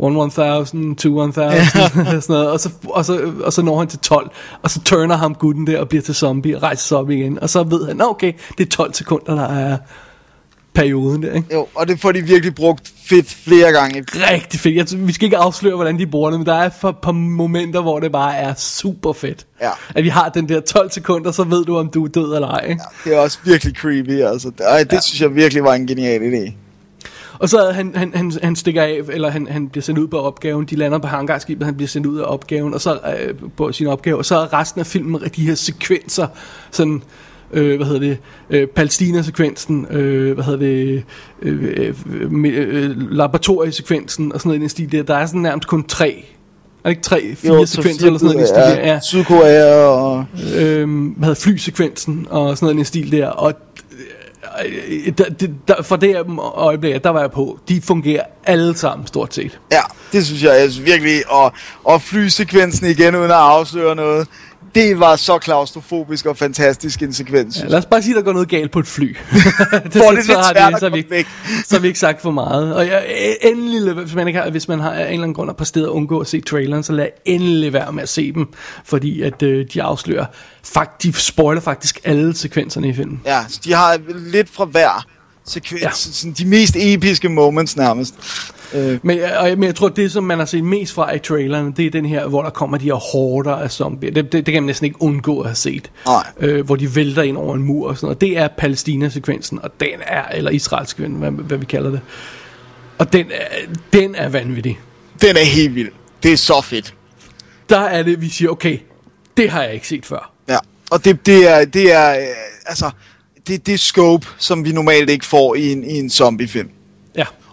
[0.00, 4.30] 1000, 2 1000, sådan noget, og så, og, så, og så når han til 12,
[4.62, 7.38] og så turner ham gutten der og bliver til zombie og rejser sig op igen,
[7.42, 9.76] og så ved han, okay, det er 12 sekunder, der er
[10.78, 11.54] perioden der, ikke?
[11.54, 14.04] Jo, og det får de virkelig brugt fedt flere gange.
[14.08, 14.92] Rigtig fedt.
[14.92, 17.80] Jeg, vi skal ikke afsløre, hvordan de bruger det, men der er et par momenter,
[17.82, 19.46] hvor det bare er super fedt.
[19.60, 19.70] Ja.
[19.94, 22.48] At vi har den der 12 sekunder, så ved du, om du er død eller
[22.48, 22.66] ej.
[22.68, 22.82] Ikke?
[23.04, 24.50] Ja, det er også virkelig creepy, altså.
[24.60, 25.00] Ej, det ja.
[25.00, 26.52] synes jeg virkelig var en genial idé.
[27.38, 30.20] Og så han, han, han, han stikker af, eller han, han bliver sendt ud på
[30.20, 30.64] opgaven.
[30.64, 33.86] De lander på hangarskibet, han bliver sendt ud af opgaven, og så øh, på sin
[33.86, 34.18] opgave.
[34.18, 36.26] Og så er resten af filmen de her sekvenser,
[36.70, 37.02] sådan
[37.52, 38.18] øh, hvad hedder det,
[38.50, 41.04] øh, Palæstina-sekvensen, øh, hvad hedder det,
[41.42, 41.94] øh, øh,
[42.44, 45.02] øh, laboratoriesekvensen og sådan noget i den stil der.
[45.02, 46.24] Der er sådan nærmest kun tre
[46.84, 48.92] er det ikke tre, fire jo, sekvenser eller sådan noget i stil der?
[48.92, 49.00] Ja.
[49.00, 50.24] Sydkorea og...
[50.56, 53.26] Øhm, hvad hedder flysekvensen og sådan noget i stil der.
[53.26, 53.54] Og
[54.66, 55.24] øh, der,
[55.68, 56.16] der, fra det
[56.54, 59.60] øjeblik, der var jeg på, de fungerer alle sammen stort set.
[59.72, 59.80] Ja,
[60.12, 61.30] det synes jeg altså virkelig.
[61.30, 61.52] Og,
[61.84, 64.28] og flysekvensen igen, uden at afsløre noget
[64.74, 67.60] det var så klaustrofobisk og fantastisk en sekvens.
[67.60, 69.16] Ja, lad os bare sige, at der går noget galt på et fly.
[69.32, 71.30] det, så, det så, har det, så, vi, ikke,
[71.66, 72.74] så har vi ikke sagt for meget.
[72.74, 75.64] Og jeg, endelig, hvis man, ikke har, hvis man har en eller anden grund på
[75.64, 78.48] sted at undgå at se traileren, så lad endelig være med at se dem,
[78.84, 80.26] fordi at øh, de afslører,
[80.62, 83.20] fakt, de spoiler faktisk alle sekvenserne i filmen.
[83.24, 85.06] Ja, de har lidt fra hver
[85.46, 85.90] sekvens, ja.
[85.92, 88.14] sådan de mest episke moments nærmest.
[88.74, 88.98] Øh.
[89.02, 91.86] Men, og, men jeg tror, det som man har set mest fra i traileren, det
[91.86, 94.10] er den her, hvor der kommer de her horder af zombier.
[94.10, 95.90] Det, det, det kan man næsten ikke undgå at have set.
[96.06, 96.26] Nej.
[96.40, 98.20] Øh, hvor de vælter ind over en mur og sådan noget.
[98.20, 102.00] Det er Palæstina-sekvensen, og den er, eller Israel-sekvensen, hvad, hvad vi kalder det.
[102.98, 103.46] Og den er,
[103.92, 104.78] den er vanvittig.
[105.22, 105.90] Den er helt vild.
[106.22, 106.94] Det er så fedt.
[107.68, 108.78] Der er det, vi siger, okay,
[109.36, 110.32] det har jeg ikke set før.
[110.48, 110.58] Ja,
[110.90, 112.26] og det, det er, det er, øh,
[112.66, 112.90] altså,
[113.48, 116.70] det, det er scope, som vi normalt ikke får i en, i en zombiefilm.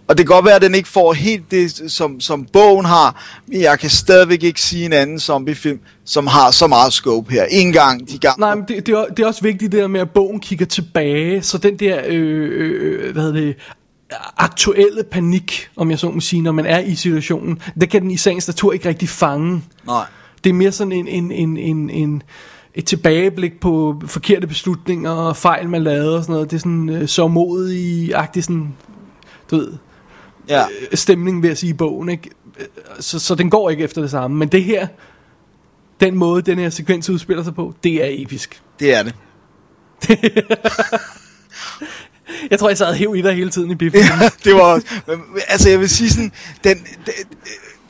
[0.08, 3.40] Og det kan godt være, at den ikke får helt det, som, som bogen har,
[3.48, 7.46] men jeg kan stadigvæk ikke sige en anden zombiefilm, som har så meget scope her.
[7.50, 8.40] En gang, de gang.
[8.40, 10.66] Nej, men det, det, er, det er også vigtigt det der med, at bogen kigger
[10.66, 13.56] tilbage, så den der, øh, øh, hvad hedder det,
[14.38, 18.12] aktuelle panik, om jeg så må sige, når man er i situationen, det kan den
[18.12, 19.64] i sagens natur ikke rigtig fange.
[19.88, 20.06] Nej.
[20.44, 22.24] Det er mere sådan en, en, en, en, en
[22.76, 26.52] et tilbageblik på forkerte beslutninger og fejl, man lavede og sådan noget.
[26.52, 28.74] Det er sådan øh, så modig-agtigt sådan,
[29.52, 29.74] du ved,
[30.50, 30.66] ja.
[30.92, 32.30] øh, stemning ved at sige i bogen, ikke?
[33.00, 34.38] Så, så den går ikke efter det samme.
[34.38, 34.88] Men det her,
[36.00, 38.62] den måde, den her sekvens udspiller sig på, det er episk.
[38.80, 39.14] Det er det.
[42.52, 44.02] jeg tror, jeg sad helt i dig hele tiden i biffen.
[44.22, 44.82] Ja, det var
[45.48, 46.32] Altså, jeg vil sige sådan,
[46.64, 46.78] den,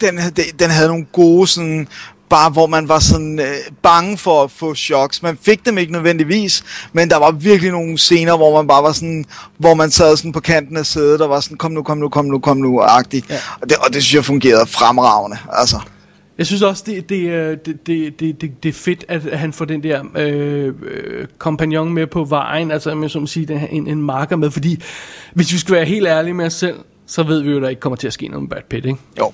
[0.01, 1.87] den, den, den havde nogle gode sådan
[2.35, 5.23] bare hvor man var sådan øh, bange for at få choks.
[5.23, 8.91] Man fik dem ikke nødvendigvis, men der var virkelig nogle scener, hvor man bare var
[8.91, 9.25] sådan,
[9.57, 12.09] hvor man sad sådan på kanten af sædet og var sådan, kom nu, kom nu,
[12.09, 13.23] kom nu, kom nu, agtig.
[13.29, 13.35] Ja.
[13.61, 15.77] Og, det, og det synes jeg fungerede fremragende, altså.
[16.37, 19.53] Jeg synes også, det, det, er- det, det, det, det, det er fedt, at han
[19.53, 24.01] får den der øh, øh, kompagnon med på vejen, altså med, som sige, en, en
[24.01, 24.81] marker med, fordi
[25.33, 26.75] hvis vi skal være helt ærlige med os selv,
[27.07, 28.85] så ved vi jo, at der ikke kommer til at ske noget med Brad Pitt,
[28.85, 28.99] ikke?
[29.19, 29.31] Jo.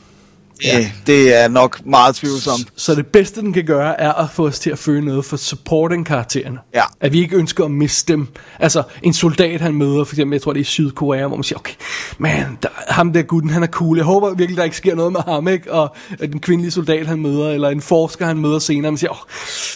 [0.64, 0.92] Ja.
[1.08, 2.68] Det er nok meget tvivlsomt.
[2.76, 5.38] Så det bedste, den kan gøre, er at få os til at føle noget for
[5.38, 6.58] supporting-karaktererne.
[6.74, 6.84] Ja.
[7.00, 8.28] At vi ikke ønsker at miste dem.
[8.60, 11.44] Altså, en soldat, han møder, for eksempel, jeg tror, det er i Sydkorea, hvor man
[11.44, 11.74] siger, okay,
[12.18, 13.98] man, der, ham der gutten, han er cool.
[13.98, 15.74] Jeg håber virkelig, der ikke sker noget med ham, ikke?
[15.74, 19.12] Og at den kvindelige soldat, han møder, eller en forsker, han møder senere, man siger,
[19.12, 19.18] oh,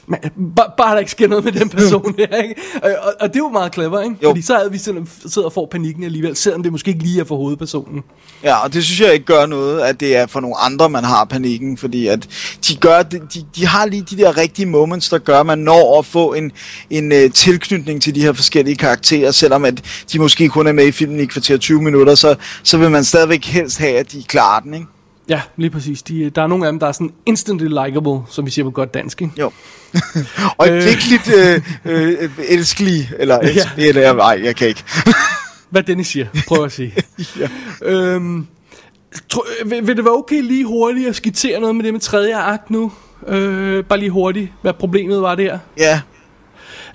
[0.07, 0.19] man,
[0.55, 2.55] bare, bare der ikke sker noget med den person der, ikke?
[2.83, 4.15] Og, og, og det er jo meget clever, ikke?
[4.23, 4.29] Jo.
[4.29, 7.19] Fordi så er vi sådan, sidder og får panikken alligevel, selvom det måske ikke lige
[7.19, 8.03] er for hovedpersonen.
[8.43, 11.03] Ja, og det synes jeg ikke gør noget, at det er for nogle andre, man
[11.03, 12.27] har panikken, fordi at
[12.67, 13.21] de gør, de,
[13.55, 16.51] de, har lige de der rigtige moments, der gør, at man når at få en,
[16.89, 20.87] en uh, tilknytning til de her forskellige karakterer, selvom at de måske kun er med
[20.87, 24.23] i filmen i kvarter 20 minutter, så, så vil man stadigvæk helst have, at de
[24.23, 24.85] klarer den, ikke?
[25.29, 26.01] Ja, lige præcis.
[26.01, 28.71] De, der er nogle af dem, der er sådan instantly likable, som vi siger på
[28.71, 29.33] godt dansk, ikke?
[29.39, 29.51] Jo.
[30.57, 30.83] og øh.
[30.83, 33.83] lidt øh, øh, elskelig, eller, elsk, ja.
[33.83, 34.83] eller nej, jeg kan ikke.
[35.69, 36.93] Hvad Dennis siger, prøv at sige.
[37.39, 37.47] ja.
[37.81, 38.47] øhm,
[39.29, 42.35] tro, vil, vil det være okay lige hurtigt at skitsere noget med det med tredje
[42.35, 42.91] akt nu?
[43.27, 45.59] Øh, bare lige hurtigt, hvad problemet var der.
[45.77, 46.01] Ja,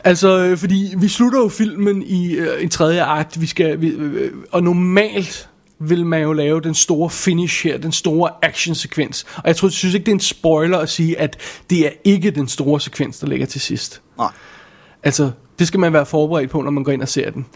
[0.04, 3.88] Altså, øh, fordi vi slutter jo filmen i øh, en tredje akt, vi skal, vi,
[3.88, 9.26] øh, og normalt vil man jo lave den store finish her, den store actionsekvens.
[9.36, 11.36] Og jeg tror, jeg synes ikke, det er en spoiler at sige, at
[11.70, 14.02] det er ikke den store sekvens, der ligger til sidst.
[14.18, 14.30] nej.
[15.02, 17.46] Altså, det skal man være forberedt på, når man går ind og ser den.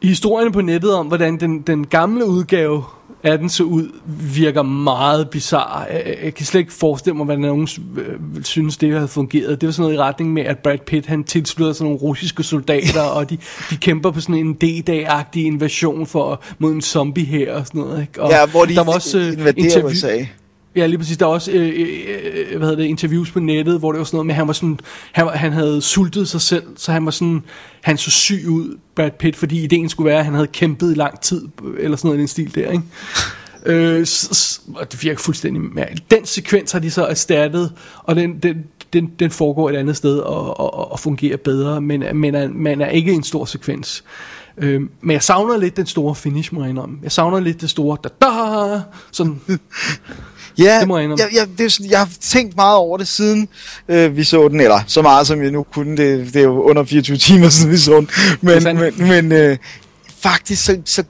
[0.00, 2.84] I historierne på nettet om, hvordan den, den gamle udgave
[3.22, 3.88] af den så ud,
[4.34, 5.78] virker meget bizarre.
[5.80, 9.60] Jeg, jeg kan slet ikke forestille mig, hvordan nogen øh, synes, det havde fungeret.
[9.60, 12.42] Det var sådan noget i retning med, at Brad Pitt, han tilslutter sådan nogle russiske
[12.42, 13.38] soldater, og de,
[13.70, 18.00] de kæmper på sådan en D-dag-agtig invasion for, mod en zombie her og sådan noget.
[18.00, 18.22] Ikke?
[18.22, 20.18] Og Ja, hvor de der var også, øh, invaderer interview- USA.
[20.76, 21.16] Ja, lige præcis.
[21.16, 24.04] Der er også øh, øh, øh, hvad hedder det, interviews på nettet, hvor det var
[24.04, 24.80] sådan noget med, at han, var sådan,
[25.12, 27.42] han, han havde sultet sig selv, så han var sådan,
[27.80, 30.94] han så syg ud, Brad Pitt, fordi ideen skulle være, at han havde kæmpet i
[30.94, 32.84] lang tid, eller sådan noget i den stil der, ikke?
[33.66, 34.06] Øh,
[34.74, 36.10] og det virker fuldstændig mærkeligt.
[36.10, 40.18] Den sekvens har de så erstattet, og den, den, den, den foregår et andet sted
[40.18, 44.04] og, og, og fungerer bedre, men, men er, man er ikke en stor sekvens.
[44.58, 46.98] Øh, men jeg savner lidt den store finish, må jeg indrømme.
[47.02, 48.80] Jeg savner lidt det store da-da,
[49.12, 49.40] sådan,
[50.58, 51.24] Ja, Det må jeg indrømme.
[51.24, 53.48] jeg, jeg, det er sådan, jeg har tænkt meget over det siden
[53.88, 56.62] øh, vi så den, eller så meget som jeg nu kunne, det, det er jo
[56.62, 58.08] under 24 timer siden vi så den,
[58.40, 59.56] men, men, men øh,
[60.22, 61.04] faktisk så, så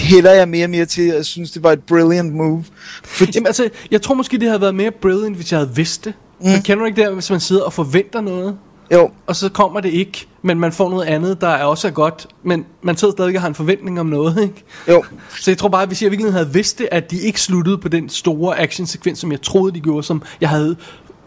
[0.00, 2.64] hælder jeg mere og mere til, at jeg synes, det var et brilliant move.
[3.04, 6.04] Fordi, Jamen altså, jeg tror måske, det havde været mere brilliant, hvis jeg havde vidst
[6.04, 6.12] det.
[6.40, 6.50] Mm.
[6.50, 8.56] Men kender du ikke det, hvis man sidder og forventer noget,
[8.92, 11.92] jo, og så kommer det ikke, men man får noget andet, der er også er
[11.92, 14.64] godt, men man sidder stadig og har en forventning om noget, ikke?
[14.88, 15.04] jo,
[15.40, 17.88] Så jeg tror bare, hvis jeg virkelig havde vidst det, at de ikke sluttede på
[17.88, 20.76] den store actionsekvens, som jeg troede, de gjorde, som jeg havde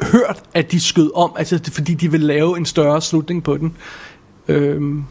[0.02, 3.78] hørt, at de skød om, altså fordi de ville lave en større slutning på den.
[4.48, 5.04] Øhm,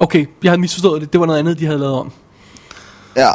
[0.00, 2.12] okay, jeg havde misforstået det, det var noget andet, de havde lavet om.
[3.16, 3.30] ja.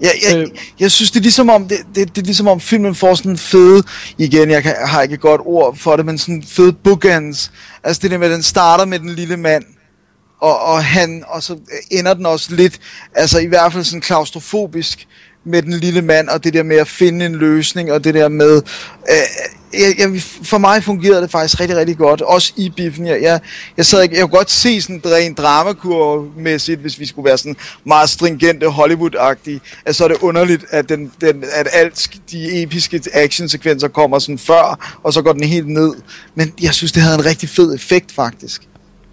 [0.00, 0.46] Jeg, jeg, Øh.
[0.80, 3.30] jeg synes, det er ligesom om, det, det, det er ligesom om filmen får sådan
[3.30, 3.82] en fede,
[4.18, 7.52] igen, jeg kan, har ikke et godt ord for det, men sådan en fede bookends.
[7.84, 9.64] Altså det der med, den starter med den lille mand,
[10.40, 11.58] og, og han, og så
[11.90, 12.78] ender den også lidt,
[13.14, 15.06] altså i hvert fald sådan klaustrofobisk
[15.44, 18.28] med den lille mand, og det der med at finde en løsning, og det der
[18.28, 18.56] med,
[19.10, 23.22] øh, jeg, jeg, for mig fungerede det faktisk rigtig, rigtig godt, også i biffen, jeg,
[23.22, 23.40] jeg,
[23.76, 27.56] jeg sad ikke, jeg kunne godt se sådan rent dramakurmæssigt, hvis vi skulle være sådan
[27.84, 33.02] meget stringente Hollywood-agtige, at så er det underligt, at, den, den, at alt de episke
[33.12, 35.94] actionsekvenser kommer sådan før, og så går den helt ned,
[36.34, 38.62] men jeg synes, det havde en rigtig fed effekt faktisk.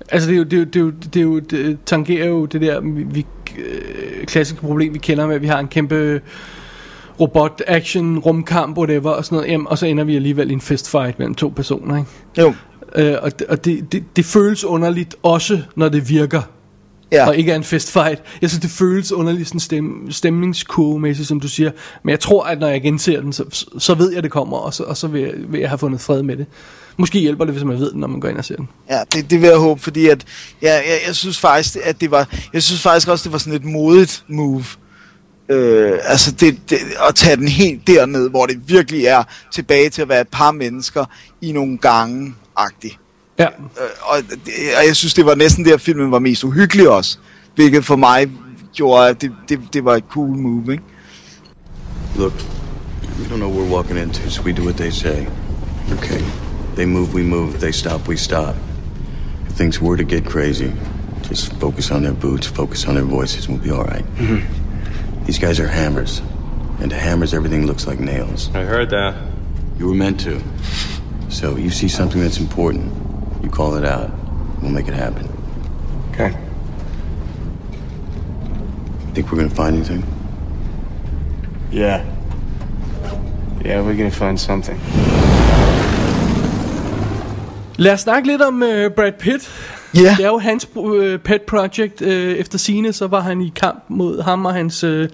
[0.09, 2.27] Altså det er jo, det er jo, det er jo, det er jo det tangerer
[2.27, 3.25] jo det der vi, vi,
[3.57, 6.21] øh, klassiske problem, vi kender med, at vi har en kæmpe
[7.19, 10.61] robot, action, rumkamp, whatever, og sådan noget, jamen, og så ender vi alligevel i en
[10.61, 12.09] fistfight mellem to personer, ikke?
[12.37, 12.53] Jo,
[12.95, 16.41] Øh, og det, og det, det, det føles underligt, også når det virker,
[17.11, 17.27] ja.
[17.27, 18.21] og ikke er en fistfight.
[18.41, 21.71] Jeg synes, det føles underligt sådan stem, stemningskurvemæssigt, som du siger.
[22.03, 24.57] Men jeg tror, at når jeg genser den, så, så ved jeg, at det kommer,
[24.57, 26.45] og så, og så vil, jeg, vil jeg have fundet fred med det.
[26.97, 28.69] Måske hjælper det, hvis man ved det, når man går ind og ser den.
[28.89, 30.25] Ja, det, det vil jeg håbe, fordi at,
[30.61, 33.59] ja, jeg, jeg synes faktisk, at det var, jeg synes faktisk også, det var sådan
[33.59, 34.63] et modigt move.
[35.49, 36.77] Øh, altså det, det,
[37.09, 40.51] at tage den helt derned, hvor det virkelig er tilbage til at være et par
[40.51, 41.05] mennesker
[41.41, 42.99] i nogle gange agtigt.
[43.39, 46.89] Ja, Øh, og, det, og jeg synes, det var næsten der, filmen var mest uhyggelig
[46.89, 47.17] også.
[47.55, 48.31] Hvilket for mig
[48.73, 50.83] gjorde, at det, det, det var et cool move, ikke?
[52.15, 52.33] Look,
[53.19, 55.27] we don't know what we're walking into, so we do what they say.
[55.91, 56.21] Okay.
[56.75, 57.53] They move, we move.
[57.59, 58.55] They stop, we stop.
[59.49, 60.71] If things were to get crazy,
[61.29, 64.05] just focus on their boots, focus on their voices, we'll be all right.
[65.27, 66.21] These guys are hammers.
[66.79, 68.49] And to hammers, everything looks like nails.
[68.55, 69.13] I heard that.
[69.77, 70.41] You were meant to.
[71.29, 72.93] So you see something that's important,
[73.43, 74.09] you call it out.
[74.61, 75.27] We'll make it happen.
[76.11, 76.31] Okay.
[79.13, 80.03] Think we're gonna find anything?
[81.71, 82.05] Yeah.
[83.65, 84.79] Yeah, we're gonna find something.
[87.77, 89.49] Lad os snakke lidt om uh, Brad Pitt.
[89.97, 90.15] Ja.
[90.17, 92.01] Det er jo hans uh, pet project.
[92.01, 95.07] Uh, efter sine så var han i kamp mod ham, og hans uh, hvad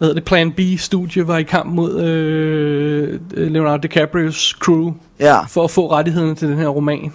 [0.00, 4.92] hedder det, Plan B-studie var i kamp mod uh, Leonardo DiCaprios crew.
[5.20, 5.44] Ja.
[5.44, 7.14] For at få rettighederne til den her roman.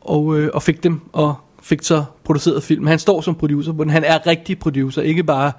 [0.00, 2.86] Og, uh, og fik dem, og fik så produceret film.
[2.86, 3.90] Han står som producer på den.
[3.90, 5.52] Han er rigtig producer, ikke bare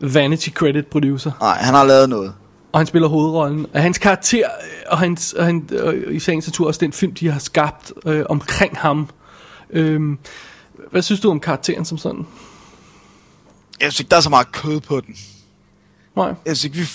[0.00, 1.30] vanity credit producer.
[1.40, 2.32] Nej, han har lavet noget.
[2.72, 3.66] Og han spiller hovedrollen.
[3.74, 4.44] Og hans karakter,
[4.88, 8.24] og, hans, og, han, og i sagens natur også den film, de har skabt øh,
[8.28, 9.08] omkring ham.
[9.72, 10.18] Øhm,
[10.90, 12.26] hvad synes du om karakteren som sådan?
[13.80, 15.16] Jeg synes ikke, der er så meget kød på den.
[16.16, 16.34] Nej.
[16.46, 16.86] Jeg synes ikke, vi...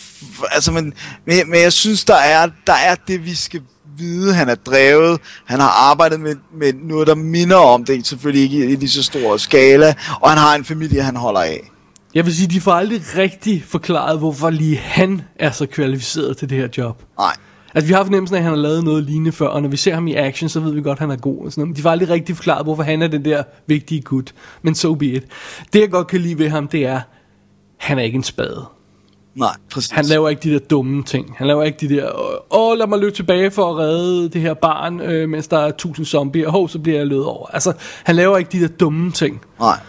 [0.52, 0.94] Altså, men,
[1.26, 3.62] men, men jeg synes, der er, der er det, vi skal
[3.98, 4.34] vide.
[4.34, 5.22] Han er drevet.
[5.46, 8.08] Han har arbejdet med, med noget, der minder om det.
[8.08, 9.94] Selvfølgelig ikke i lige så stor skala.
[10.22, 11.72] Og han har en familie, han holder af.
[12.14, 16.50] Jeg vil sige, de får aldrig rigtig forklaret, hvorfor lige han er så kvalificeret til
[16.50, 17.04] det her job.
[17.20, 17.36] Nej.
[17.76, 19.78] Altså, vi har fornemmelsen af, at han har lavet noget lignende før, og når vi
[19.78, 21.46] ser ham i action, så ved vi godt, at han er god.
[21.46, 21.70] Og sådan noget.
[21.70, 24.34] Men de får aldrig rigtig forklaret, hvorfor han er den der vigtige gut.
[24.62, 25.24] Men so be it.
[25.74, 27.02] Det, jeg godt kan lide ved ham, det er,
[27.78, 28.66] han er ikke en spade.
[29.36, 29.92] Nej, præcis.
[29.92, 31.36] Han laver ikke de der dumme ting.
[31.38, 32.10] Han laver ikke de der,
[32.56, 35.72] åh, lad mig løbe tilbage for at redde det her barn, øh, mens der er
[35.72, 37.48] tusind zombier, hov, så bliver jeg løbet over.
[37.48, 39.42] Altså, han laver ikke de der dumme ting.
[39.60, 39.80] Nej.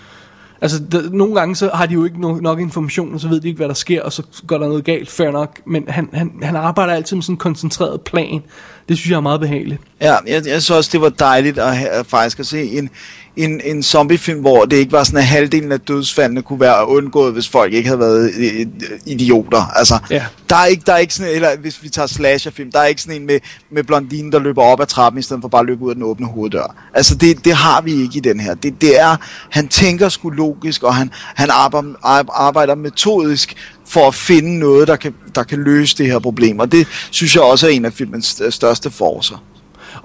[0.61, 3.41] Altså, der, nogle gange så har de jo ikke nok, nok information, og så ved
[3.41, 5.61] de ikke, hvad der sker, og så går der noget galt, fair nok.
[5.65, 8.43] Men han, han, han arbejder altid med sådan en koncentreret plan.
[8.89, 9.81] Det synes jeg er meget behageligt.
[10.01, 12.91] Ja, jeg, jeg synes også, det var dejligt at, at faktisk at se en,
[13.37, 17.33] en, en zombiefilm, hvor det ikke var sådan, at halvdelen af dødsfaldene kunne være undgået,
[17.33, 18.67] hvis folk ikke havde været øh, øh,
[19.07, 19.63] idioter.
[19.79, 20.25] Altså, Ja.
[20.51, 23.03] der, er ikke, der er ikke sådan, eller hvis vi tager slasherfilm, der er ikke
[23.03, 25.67] sådan en med, med blondinen, der løber op ad trappen, i stedet for bare at
[25.67, 26.75] løbe ud af den åbne hoveddør.
[26.95, 28.55] Altså, det, det har vi ikke i den her.
[28.55, 29.17] Det, det er,
[29.51, 31.95] han tænker sgu logisk, og han, han arbejder,
[32.35, 33.55] arbejder metodisk
[33.89, 36.59] for at finde noget, der kan, der kan løse det her problem.
[36.59, 39.43] Og det synes jeg også er en af filmens største forser.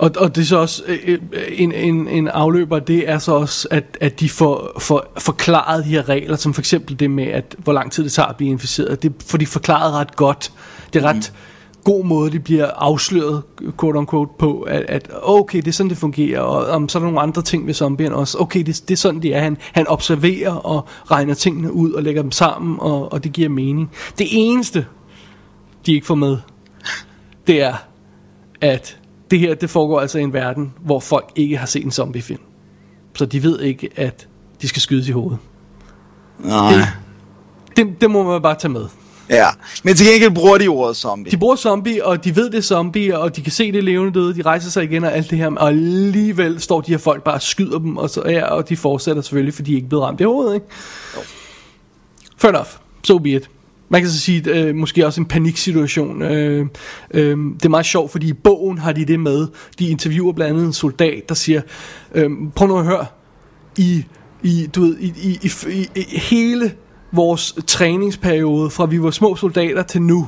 [0.01, 3.31] Og, og det er så også øh, øh, en, en, en afløber, det er så
[3.31, 7.27] også, at, at de får, får forklaret de her regler, som for eksempel det med,
[7.27, 9.03] at hvor lang tid det tager at blive inficeret.
[9.03, 10.51] Det får de forklaret ret godt.
[10.93, 11.83] Det er ret mm.
[11.83, 13.41] god måde, det bliver afsløret,
[13.79, 16.99] quote unquote, på, at, at okay, det er sådan, det fungerer, og om så er
[16.99, 18.37] der nogle andre ting ved zombien også.
[18.37, 19.39] Okay, det, det er sådan, det er.
[19.39, 23.49] Han, han observerer og regner tingene ud og lægger dem sammen, og, og det giver
[23.49, 23.91] mening.
[24.17, 24.85] Det eneste,
[25.85, 26.37] de ikke får med,
[27.47, 27.73] det er,
[28.61, 29.00] at
[29.31, 32.41] det her, det foregår altså i en verden, hvor folk ikke har set en zombiefilm.
[33.15, 34.27] Så de ved ikke, at
[34.61, 35.39] de skal skydes i hovedet.
[36.39, 36.73] Nej.
[36.73, 36.87] Det,
[37.77, 38.85] det, det må man bare tage med.
[39.29, 39.47] Ja,
[39.83, 41.31] men til gengæld bruger de ordet zombie.
[41.31, 44.13] De bruger zombie, og de ved det er zombie, og de kan se det levende
[44.19, 47.23] døde, de rejser sig igen og alt det her, og alligevel står de her folk
[47.23, 49.89] bare og skyder dem, og, så, ja, og de fortsætter selvfølgelig, fordi de ikke er
[49.89, 50.65] blevet ramt i hovedet, ikke?
[52.37, 52.69] Fair enough,
[53.03, 53.49] so be it.
[53.91, 56.21] Man kan så sige, øh, måske også en paniksituation.
[56.21, 56.65] Øh,
[57.13, 59.47] øh, det er meget sjovt, fordi i bogen har de det med.
[59.79, 61.61] De interviewer blandt andet en soldat, der siger,
[62.15, 63.05] øh, prøv nu at høre,
[63.77, 64.05] i,
[64.43, 66.73] i, du ved, i, i, i, i, i hele
[67.11, 70.27] vores træningsperiode, fra vi var små soldater til nu,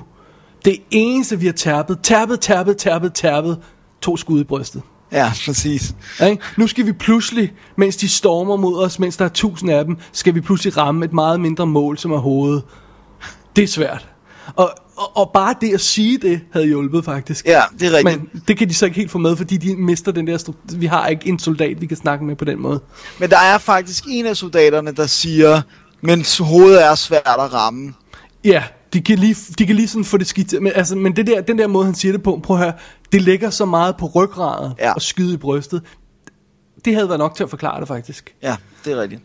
[0.66, 3.58] det eneste vi har tærpet, tærpet, tærpet, tærpet, tærpet,
[4.02, 4.82] to skud i brystet.
[5.12, 5.96] Ja, præcis.
[6.30, 6.44] Ikke?
[6.58, 9.98] Nu skal vi pludselig, mens de stormer mod os, mens der er tusind af dem,
[10.12, 12.64] skal vi pludselig ramme et meget mindre mål, som er hovedet.
[13.56, 14.08] Det er svært.
[14.56, 17.46] Og, og, og bare det at sige det, havde hjulpet faktisk.
[17.46, 18.34] Ja, det er rigtigt.
[18.34, 20.38] Men det kan de så ikke helt få med, fordi de mister den der...
[20.38, 22.82] stru- Vi har ikke en soldat, vi kan snakke med på den måde.
[23.20, 25.62] Men der er faktisk en af soldaterne, der siger,
[26.02, 27.94] men hovedet er svært at ramme.
[28.44, 28.64] Ja,
[28.94, 30.62] de kan lige, de kan lige sådan få det skidt.
[30.62, 32.74] Men, altså, men det der, den der måde, han siger det på, prøv at høre,
[33.12, 34.94] det ligger så meget på ryggraden ja.
[34.94, 35.82] og skyde i brystet.
[36.86, 38.36] Det havde været nok til at forklare det faktisk.
[38.44, 39.22] Ja, det er rigtigt.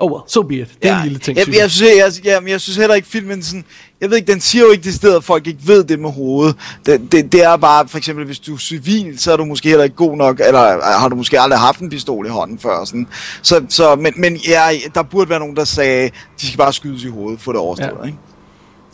[0.00, 0.68] Oh well, so be it.
[0.82, 1.36] Det er en lille ting.
[1.36, 3.64] jeg, synes jeg, synes, jeg, jeg, jeg synes heller ikke filmen sådan,
[4.00, 6.10] jeg ved ikke, den siger jo ikke det sted, at folk ikke ved det med
[6.10, 6.56] hovedet.
[6.86, 9.68] Det, det, det er bare, for eksempel, hvis du er civil, så er du måske
[9.68, 12.84] heller ikke god nok, eller har du måske aldrig haft en pistol i hånden før.
[12.84, 13.06] Sådan.
[13.42, 17.04] Så, så, men, men ja, der burde være nogen, der sagde, de skal bare skydes
[17.04, 17.98] i hovedet, få det overstået.
[18.02, 18.06] Ja.
[18.06, 18.18] Ikke?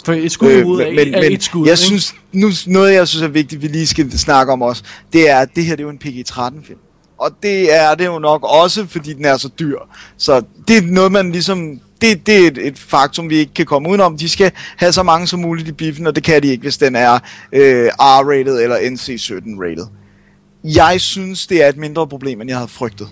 [0.04, 1.66] For et skud hovedet men, er, men, er men et skud.
[1.66, 1.76] jeg ikke?
[1.76, 4.82] synes, nu, noget jeg synes er vigtigt, vi lige skal snakke om også,
[5.12, 6.78] det er, at det her det er jo en PG-13 film.
[7.18, 9.78] Og det er det jo nok også, fordi den er så dyr.
[10.16, 13.66] Så det er noget, man ligesom det, det er et, et faktum, vi ikke kan
[13.66, 14.18] komme udenom.
[14.18, 16.78] De skal have så mange som muligt i biffen, og det kan de ikke, hvis
[16.78, 17.18] den er
[17.52, 19.86] øh, R-rated eller NC-17-rated.
[20.64, 23.08] Jeg synes, det er et mindre problem, end jeg havde frygtet.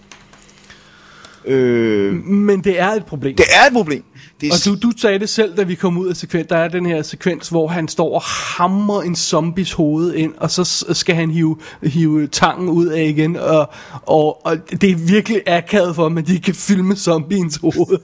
[1.44, 3.36] Øh, Men det er et problem.
[3.36, 4.04] det er et problem.
[4.40, 6.46] Det er Og du, du sagde det selv, da vi kom ud af sekvens.
[6.48, 10.50] Der er den her sekvens, hvor han står og hammer en zombies hoved ind, og
[10.50, 13.36] så skal han hive, hive tangen ud af igen.
[13.36, 13.70] Og,
[14.06, 17.98] og, og det er virkelig akavet for ham, at de kan filme zombiens hoved.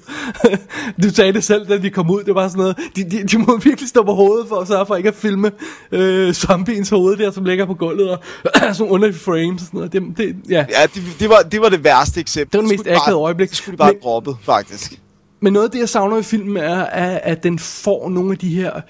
[1.02, 2.22] du sagde det selv, da vi kom ud.
[2.22, 2.76] Det var sådan noget.
[2.96, 5.50] De, de, de må virkelig stå på hovedet for at sørge for ikke at filme
[5.92, 8.10] øh, zombiens hoved der, som ligger på gulvet.
[8.10, 8.18] Og
[8.74, 9.92] sådan underlige frames og sådan noget.
[9.92, 10.64] Det, det, ja.
[10.70, 12.52] Ja, det, det, var, det var det værste eksempel.
[12.52, 13.48] Det var det mest akavede øjeblik.
[13.48, 15.00] Det skulle de bare have droppet, faktisk.
[15.40, 18.38] Men noget af det, jeg savner i filmen, er, er, at den får nogle af
[18.38, 18.80] de her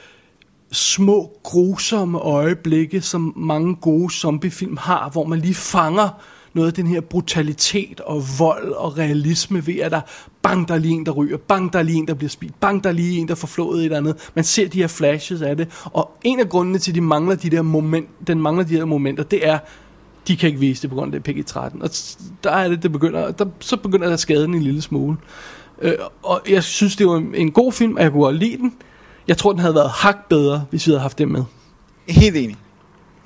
[0.72, 6.08] små, grusomme øjeblikke, som mange gode zombiefilm har, hvor man lige fanger
[6.54, 10.00] noget af den her brutalitet og vold og realisme ved, at der
[10.42, 12.60] bang, der er lige en, der ryger, bang, der er lige en, der bliver spildt,
[12.60, 14.30] bang, der er lige en, der får flået et eller andet.
[14.34, 17.34] Man ser de her flashes af det, og en af grundene til, at de mangler
[17.34, 19.58] de der moment, den mangler de her momenter, det er,
[20.28, 21.82] de kan ikke vise det på grund af det PG-13.
[21.82, 21.90] Og
[22.44, 25.16] der er det, det begynder, der, så begynder der at skade den en lille smule.
[25.16, 25.57] Øh,
[26.22, 28.72] og jeg synes, det var en, en god film, og jeg kunne godt lide den.
[29.28, 31.42] Jeg tror, den havde været hak bedre, hvis vi havde haft det med.
[32.08, 32.56] Helt enig.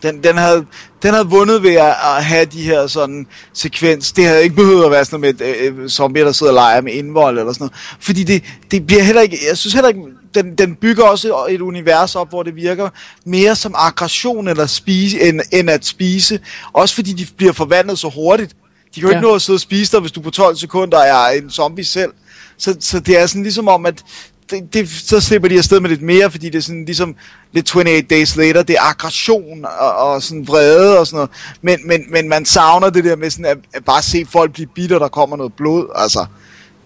[0.02, 0.64] Den, den, havde,
[1.02, 4.12] den havde vundet ved at, at have de her sådan sekvens.
[4.12, 6.80] Det havde ikke behøvet at være sådan noget med øh, zombier, der sidder og leger
[6.80, 7.96] med indvold eller sådan noget.
[8.00, 10.00] Fordi det, det bliver heller ikke, jeg synes heller ikke,
[10.34, 12.88] den, den bygger også et univers op, hvor det virker
[13.26, 16.40] mere som aggression eller spise, end, end at spise.
[16.72, 18.56] Også fordi de bliver forvandlet så hurtigt.
[18.94, 19.16] De kan jo Ja.
[19.18, 21.84] ikke nå at sidde og spise dig, hvis du på 12 sekunder er en zombie
[21.84, 22.10] selv.
[22.56, 24.04] Så, så det er sådan ligesom om, at
[24.50, 27.14] det, det, så slipper de afsted med lidt mere, fordi det er sådan ligesom
[27.52, 31.30] lidt 28 Days Later, det er aggression og, og sådan vrede og sådan noget.
[31.62, 34.66] Men, men, men man savner det der med sådan at, at bare se folk blive
[34.74, 35.88] bitter, der kommer noget blod.
[35.94, 36.26] Altså,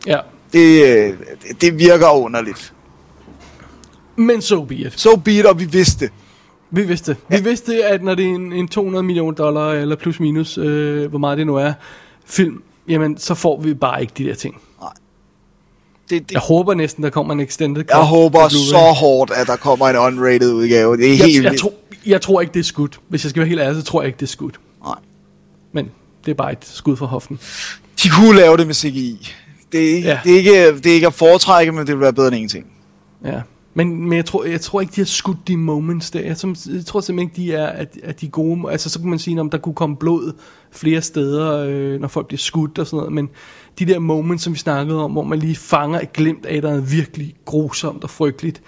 [0.07, 0.19] Ja.
[0.53, 1.15] det,
[1.61, 2.73] det, virker underligt.
[4.17, 5.01] Men so be it.
[5.01, 6.11] Så bitter, og vi vidste.
[6.71, 7.17] Vi vidste.
[7.29, 11.07] Vi vidste, at når det er en, en 200 millioner dollar, eller plus minus, øh,
[11.11, 11.73] hvor meget det nu er,
[12.27, 14.61] film, jamen, så får vi bare ikke de der ting.
[16.11, 19.47] Det, det Jeg håber næsten, der kommer en extended cut jeg håber så hårdt, at
[19.47, 20.97] der kommer en unrated udgave.
[20.97, 21.61] Det er helt jeg, jeg, vildt.
[21.61, 21.73] tror,
[22.07, 23.01] jeg tror ikke, det er skudt.
[23.09, 24.61] Hvis jeg skal være helt ærlig, så tror jeg ikke, det er skudt.
[24.85, 24.95] Nej.
[25.73, 25.91] Men
[26.25, 27.39] det er bare et skud fra hoften.
[28.03, 29.33] De kunne lave det med CGI.
[29.73, 30.19] Det Ja.
[30.25, 32.67] det, er ikke, det er ikke at foretrække, men det vil være bedre end ingenting.
[33.25, 33.41] Ja.
[33.77, 36.21] Men, men jeg, tror, jeg tror ikke, de har skudt de moments der.
[36.21, 38.71] Jeg, som, jeg tror simpelthen ikke, de er, at, at de gode.
[38.71, 40.33] Altså, så kunne man sige, om der kunne komme blod
[40.71, 43.13] flere steder, øh, når folk bliver skudt og sådan noget.
[43.13, 43.29] Men
[43.79, 46.71] de der moments, som vi snakkede om, hvor man lige fanger et glimt af, der
[46.71, 48.63] er virkelig grusomt og frygteligt.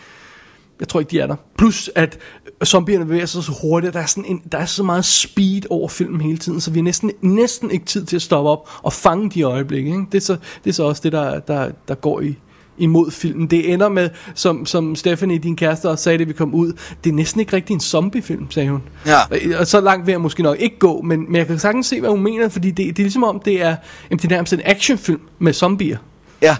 [0.80, 1.36] Jeg tror ikke, de er der.
[1.58, 2.18] Plus, at
[2.64, 3.94] zombierne bevæger sig så hurtigt.
[3.94, 6.78] Der er, sådan en, der er så meget speed over filmen hele tiden, så vi
[6.78, 9.90] har næsten, næsten ikke tid til at stoppe op og fange de øjeblikke.
[9.90, 10.06] Ikke?
[10.12, 12.38] Det, er så, det er så også det, der, der, der går i,
[12.78, 13.46] imod filmen.
[13.46, 16.72] Det ender med, som, som Stephanie, din kæreste, også sagde, da vi kom ud,
[17.04, 18.82] det er næsten ikke rigtig en zombiefilm, sagde hun.
[19.06, 19.18] Ja.
[19.60, 22.00] Og- så langt vil jeg måske nok ikke gå, men, men jeg kan sagtens se,
[22.00, 23.76] hvad hun mener, fordi det, det er ligesom om, det er,
[24.10, 25.98] jamen, det er nærmest en actionfilm med zombier.
[26.42, 26.56] Ja.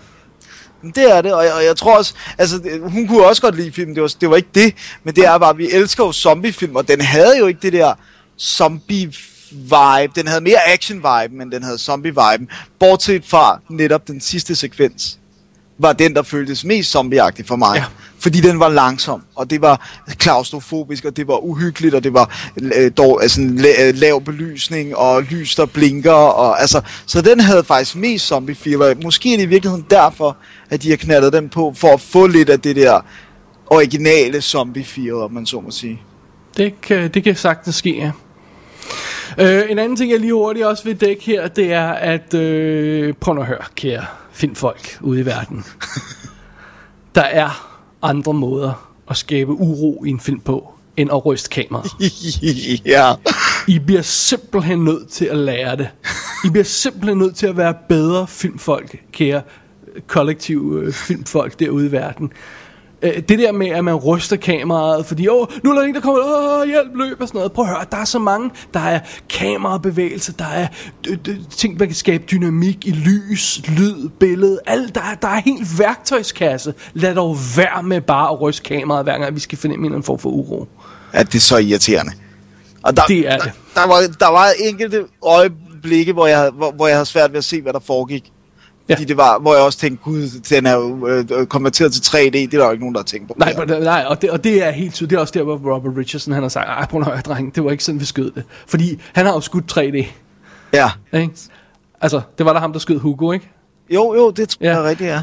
[0.95, 3.73] Det er det, og jeg, og jeg tror også, altså hun kunne også godt lide
[3.73, 6.77] filmen, det var, det var ikke det, men det er bare, vi elsker jo zombiefilm,
[6.77, 7.95] og den havde jo ikke det der
[8.41, 9.13] zombie
[9.51, 12.47] vibe, den havde mere action vibe, men den havde zombie vibe,
[12.79, 15.18] bortset fra netop den sidste sekvens,
[15.79, 17.77] var den, der føltes mest zombieagtig for mig.
[17.77, 17.85] Ja.
[18.21, 22.49] Fordi den var langsom, og det var klaustrofobisk, og det var uhyggeligt, og det var
[22.77, 27.41] øh, dog, altså, la- øh, lav belysning, og lys, der blinker, og altså, så den
[27.41, 30.37] havde faktisk mest zombie og måske er det i virkeligheden derfor,
[30.71, 33.01] at de har knaldet den på, for at få lidt af det der
[33.67, 36.03] originale zombie feel, om man så må sige.
[36.57, 38.11] Det kan, det kan sagtens ske, ja.
[39.39, 42.35] Øh, en anden ting, jeg lige hurtigt også vil dække her, det er, at...
[42.35, 44.05] Øh, prøv at høre, kære
[44.39, 45.65] filmfolk ude i verden.
[47.15, 51.91] Der er andre måder at skabe uro i en film på, end at ryste kameraet.
[52.87, 53.15] ja.
[53.69, 55.89] I bliver simpelthen nødt til at lære det.
[56.45, 59.43] I bliver simpelthen nødt til at være bedre filmfolk, kære
[59.95, 62.33] øh, kollektiv øh, filmfolk derude i verden.
[63.03, 66.01] Øh, Det der med, at man ryster kameraet, fordi åh, nu er der en, der
[66.01, 67.53] kommer, åh, hjælp, løb og sådan noget.
[67.53, 70.67] Prøv at høre, der er så mange, der er kamerabevægelser, der er
[71.57, 75.79] ting, der kan skabe dynamik i lys, lyd, billede, alt, der, er, der er helt
[75.79, 76.75] værktøjskasse.
[76.95, 79.89] Lad dog være med bare at ryste kameraet, hver gang vi skal finde en eller
[79.91, 80.69] anden form for uro.
[81.13, 82.13] at det er så irriterende.
[82.83, 83.53] Og der, Det er det.
[83.75, 87.39] Der, der, var, der var enkelte øjeblikke, hvor jeg, hvor, hvor jeg havde svært ved
[87.39, 88.33] at se, hvad der foregik.
[88.89, 88.95] Ja.
[88.95, 92.31] Fordi det var, hvor jeg også tænkte, gud, den er jo øh, konverteret til 3D,
[92.31, 93.35] det er der jo ikke nogen, der har tænkt på.
[93.39, 95.11] Nej, men, nej og, det, og det er helt tydeligt.
[95.11, 97.55] Det er også der, hvor Robert Richardson han har sagt, ej, prøv at høre, dreng,
[97.55, 98.43] det var ikke sådan, vi skød det.
[98.67, 100.07] Fordi han har jo skudt 3D,
[100.73, 100.91] Ja.
[101.13, 101.31] ikke?
[102.01, 103.51] Altså, det var der ham, der skød Hugo, ikke?
[103.95, 104.77] Jo, jo, det tror Ja.
[104.77, 105.23] jeg rigtigt, ja.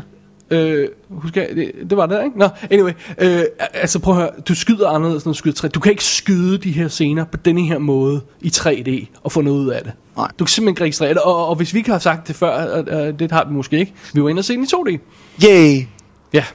[0.51, 2.39] Øh, husker jeg, det, det var det, ikke?
[2.39, 2.91] Nå, anyway.
[3.17, 3.43] Øh,
[3.73, 5.67] altså prøv at høre, du skyder anderledes, når du skyder 3D.
[5.67, 9.41] Du kan ikke skyde de her scener på denne her måde i 3D og få
[9.41, 9.91] noget ud af det.
[10.17, 10.27] Nej.
[10.39, 12.83] Du kan simpelthen ikke registrere det, og, og hvis vi ikke har sagt det før,
[12.87, 14.97] øh, det har vi måske ikke, vi var inde og se den i 2D.
[15.45, 15.85] Yay!
[16.33, 16.45] Ja.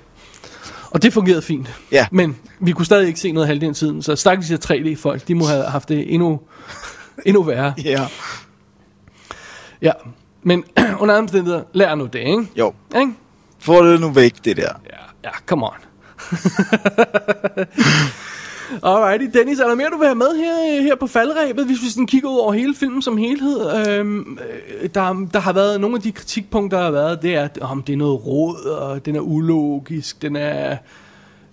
[0.91, 1.75] Og det fungerede fint.
[1.93, 2.07] Ja.
[2.11, 4.59] Men vi kunne stadig ikke se noget halvdelen tiden, så stakkels de her
[4.95, 6.41] 3D-folk, de må have haft det endnu,
[7.27, 7.75] endnu værre.
[7.85, 8.07] Ja.
[9.83, 9.93] Ja.
[10.43, 10.65] Men
[11.01, 12.47] under andre omstændigheder, lær nu det, ikke?
[12.57, 12.75] Jo.
[12.97, 13.13] Ikke?
[13.59, 14.73] Få det nu væk, det der.
[14.91, 15.75] Ja, ja, come on.
[18.83, 21.91] Alrighty, Dennis, er der mere, du vil have med her, her på faldrebet, hvis vi
[21.91, 23.89] sådan kigger ud over hele filmen som helhed?
[23.89, 24.39] Øhm,
[24.83, 27.83] øh, der, der har været nogle af de kritikpunkter, der har været, det er, om
[27.83, 30.77] det er noget råd, og den er ulogisk, den er,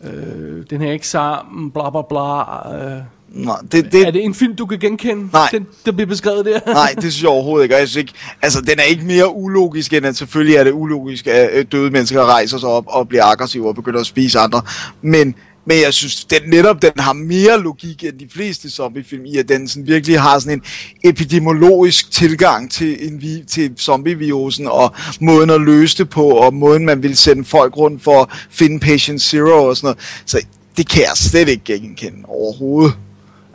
[0.03, 2.41] øh, den er ikke sammen, bla bla bla.
[2.75, 3.01] Øh.
[3.29, 5.49] Nå, det, det, Er det en film, du kan genkende, Nej.
[5.51, 6.59] den, der bliver beskrevet der?
[6.73, 7.75] Nej, det synes jeg overhovedet ikke.
[7.75, 10.71] Og jeg synes ikke, altså, den er ikke mere ulogisk, end at selvfølgelig er det
[10.71, 14.39] ulogisk, at øh, døde mennesker rejser sig op og bliver aggressive og begynder at spise
[14.39, 14.61] andre.
[15.01, 15.35] Men,
[15.67, 19.49] men jeg synes, den netop den har mere logik end de fleste zombiefilm i, at
[19.49, 20.63] den sådan virkelig har sådan en
[21.09, 27.03] epidemiologisk tilgang til, en, til zombievirusen og måden at løse det på, og måden man
[27.03, 30.21] vil sende folk rundt for at finde patient zero og sådan noget.
[30.25, 30.45] Så
[30.77, 32.93] det kan jeg slet ikke genkende overhovedet.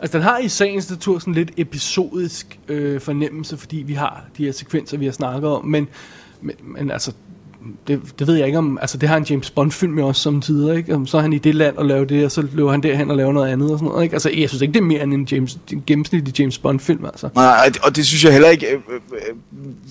[0.01, 4.45] Altså, den har i sagens natur sådan lidt episodisk øh, fornemmelse, fordi vi har de
[4.45, 5.87] her sekvenser, vi har snakket om, men,
[6.41, 7.11] men, men altså,
[7.87, 10.41] det, det ved jeg ikke om, altså det har en James Bond-film jo også som
[10.41, 10.95] tider, ikke?
[10.95, 13.11] Om Så er han i det land og laver det, og så løber han derhen
[13.11, 14.13] og laver noget andet og sådan noget, ikke?
[14.13, 17.29] Altså, jeg synes ikke, det er mere end en, James, en gennemsnitlig James Bond-film, altså.
[17.35, 18.79] Nej, og det- synes jeg heller ikke øh,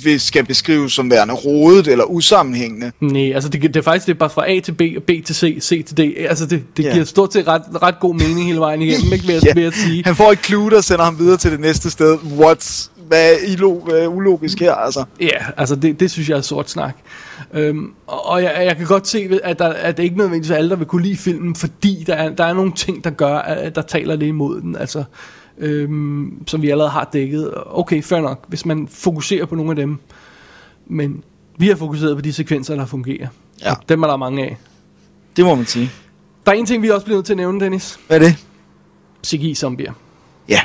[0.07, 2.93] øh, øh, skal beskrives som værende rodet eller usammenhængende.
[3.01, 5.11] Nej, altså det, det er faktisk det er bare fra A til B, og B
[5.27, 6.01] til C, C til D.
[6.29, 6.93] Altså det, det Ja.
[6.93, 9.27] giver stort set ret, ret god mening hele vejen igennem, ikke?
[9.27, 10.03] Vil jeg, vil jeg sige.
[10.05, 12.15] Han får et clue, der sender ham videre til det næste sted.
[12.19, 15.05] What's, hvad er, ilo, er ulogisk her, altså?
[15.21, 16.97] Ja, altså det, det synes jeg er sort snak.
[17.53, 20.71] Øhm, og jeg, jeg kan godt se, at, der, at det ikke nødvendigvis er alle,
[20.71, 23.75] der vil kunne lide filmen, fordi der er, der er nogle ting, der gør, at
[23.75, 25.05] der taler lidt imod den, altså,
[25.59, 27.55] øhm, som vi allerede har dækket.
[27.67, 29.99] Okay, fair nok, hvis man fokuserer på nogle af dem.
[30.87, 31.25] Men
[31.59, 33.29] vi har fokuseret på de sekvenser, der fungerer.
[33.63, 33.71] Ja.
[33.71, 34.57] Og dem er der mange af.
[35.37, 35.91] Det må man sige.
[36.47, 37.99] Der er en ting, vi også bliver nødt til at nævne, Dennis.
[38.07, 38.37] Hvad er det?
[39.27, 39.93] CGI-zombier.
[40.49, 40.61] Ja.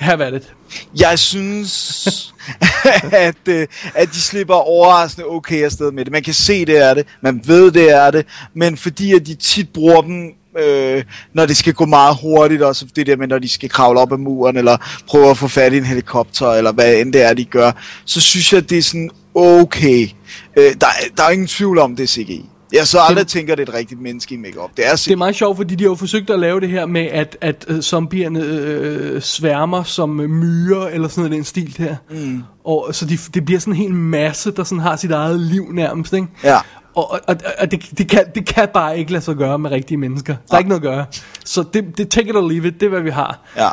[0.00, 0.52] Have at it.
[1.00, 2.34] Jeg synes,
[3.12, 6.12] at, øh, at de slipper overraskende okay afsted med det.
[6.12, 7.06] Man kan se, det er det.
[7.22, 8.26] Man ved, det er det.
[8.54, 12.86] Men fordi at de tit bruger dem, øh, når det skal gå meget hurtigt, også
[12.96, 14.76] det der med, når de skal kravle op ad muren, eller
[15.06, 17.72] prøve at få fat i en helikopter, eller hvad end det er, de gør,
[18.04, 20.08] så synes jeg, det er sådan okay.
[20.56, 20.86] Øh, der,
[21.16, 22.50] der er ingen tvivl om, det er CGI.
[22.72, 24.70] Jeg så aldrig tænker, det er et rigtigt menneske i makeup.
[24.76, 26.86] Det er Det er meget sjovt, fordi de har jo forsøgt at lave det her
[26.86, 31.74] med, at, at øh, zombierne øh, sværmer som øh, myrer, eller sådan noget den stil
[31.78, 31.96] her.
[32.10, 32.42] Mm.
[32.64, 35.72] Og så de, det bliver sådan en hel masse, der sådan har sit eget liv
[35.72, 36.26] nærmest, ikke?
[36.44, 36.58] Ja.
[36.94, 39.98] Og, og, og det, det, kan, det kan bare ikke lade sig gøre med rigtige
[39.98, 40.36] mennesker.
[40.48, 41.06] Der er ikke noget at gøre.
[41.44, 43.38] Så det, det take it or leave it, det er hvad vi har.
[43.56, 43.68] Ja.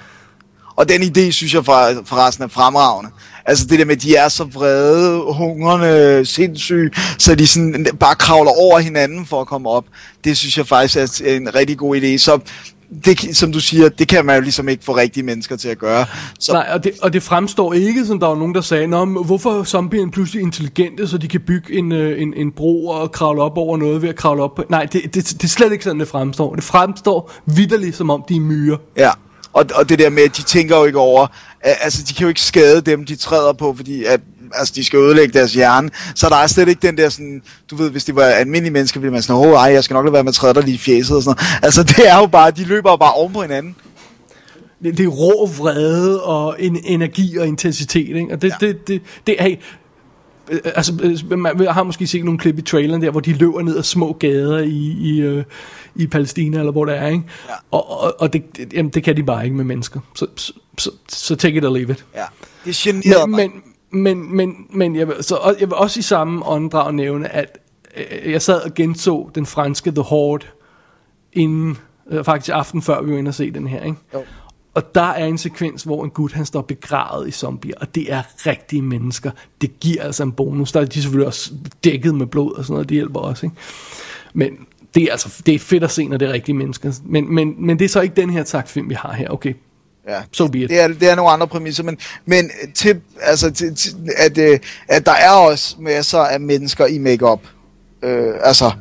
[0.77, 3.11] Og den idé, synes jeg for, forresten er fremragende.
[3.45, 8.15] Altså det der med, at de er så vrede, hungrende, sindssyge, så de sådan bare
[8.15, 9.85] kravler over hinanden for at komme op.
[10.23, 12.17] Det synes jeg faktisk er en rigtig god idé.
[12.17, 12.39] Så
[13.05, 15.77] det, som du siger, det kan man jo ligesom ikke få rigtige mennesker til at
[15.77, 16.05] gøre.
[16.39, 19.05] Så, Nej, og det, og det fremstår ikke, som der var nogen, der sagde, Nå,
[19.05, 22.87] men hvorfor er zombierne pludselig intelligente, så de kan bygge en, øh, en, en bro
[22.87, 24.63] og kravle op over noget ved at kravle op på...
[24.69, 26.55] Nej, det, det, det er slet ikke sådan, det fremstår.
[26.55, 28.77] Det fremstår vidderligt, som om de er myrer.
[28.97, 29.11] Ja,
[29.57, 31.27] og, og det der med, at de tænker jo ikke over,
[31.61, 34.21] altså de kan jo ikke skade dem, de træder på, fordi at,
[34.53, 35.89] altså, de skal ødelægge deres hjerne.
[36.15, 37.41] Så der er slet ikke den der sådan,
[37.71, 40.05] du ved, hvis det var almindelige mennesker, ville man sådan, åh ej, jeg skal nok
[40.05, 41.63] lade være med at træde dig lige i fjeset og sådan noget.
[41.63, 43.75] Altså det er jo bare, de løber jo bare oven på hinanden.
[44.83, 48.27] Det, det er rå vrede og en, energi og intensitet, ikke?
[48.31, 48.67] Og det, ja.
[48.67, 49.55] det, det, det, hey,
[50.75, 53.77] altså, øh, man har måske set nogle klip i traileren der, hvor de løber ned
[53.77, 55.43] ad små gader i, i, øh,
[55.95, 57.23] i Palæstina, eller hvor det er, ikke?
[57.49, 57.53] Ja.
[57.71, 58.43] Og, og, og det,
[58.73, 59.99] jamen, det kan de bare ikke med mennesker.
[60.15, 62.05] Så, så, så, så take it or leave it.
[62.15, 62.23] Ja,
[62.65, 63.49] det generer Men, mig.
[63.91, 67.57] men, men, men, men jeg, vil, så, jeg vil også i samme åndedrag nævne, at
[67.97, 70.45] øh, jeg sad og genså den franske The Horde,
[71.33, 71.77] inden,
[72.09, 73.97] øh, faktisk aften før vi var inde og se den her, ikke?
[74.13, 74.23] Jo.
[74.77, 78.13] Og der er en sekvens, hvor en gut han står begravet i zombier, og det
[78.13, 79.31] er rigtige mennesker.
[79.61, 80.71] Det giver altså en bonus.
[80.71, 81.51] Der er de selvfølgelig også
[81.83, 83.55] dækket med blod og sådan noget, det hjælper også, ikke?
[84.33, 84.51] Men
[84.95, 86.93] det er altså det er fedt at se, når det er rigtige mennesker.
[87.05, 89.29] Men, men, men det er så ikke den her takt film, vi har her.
[89.29, 89.53] Okay,
[90.07, 90.21] Ja.
[90.31, 90.69] so be it.
[90.69, 94.59] Det er, det er nogle andre præmisser, men, men til, altså, til, til, at, øh,
[94.87, 97.41] at der er også masser af mennesker i makeup.
[98.01, 98.71] Øh, altså,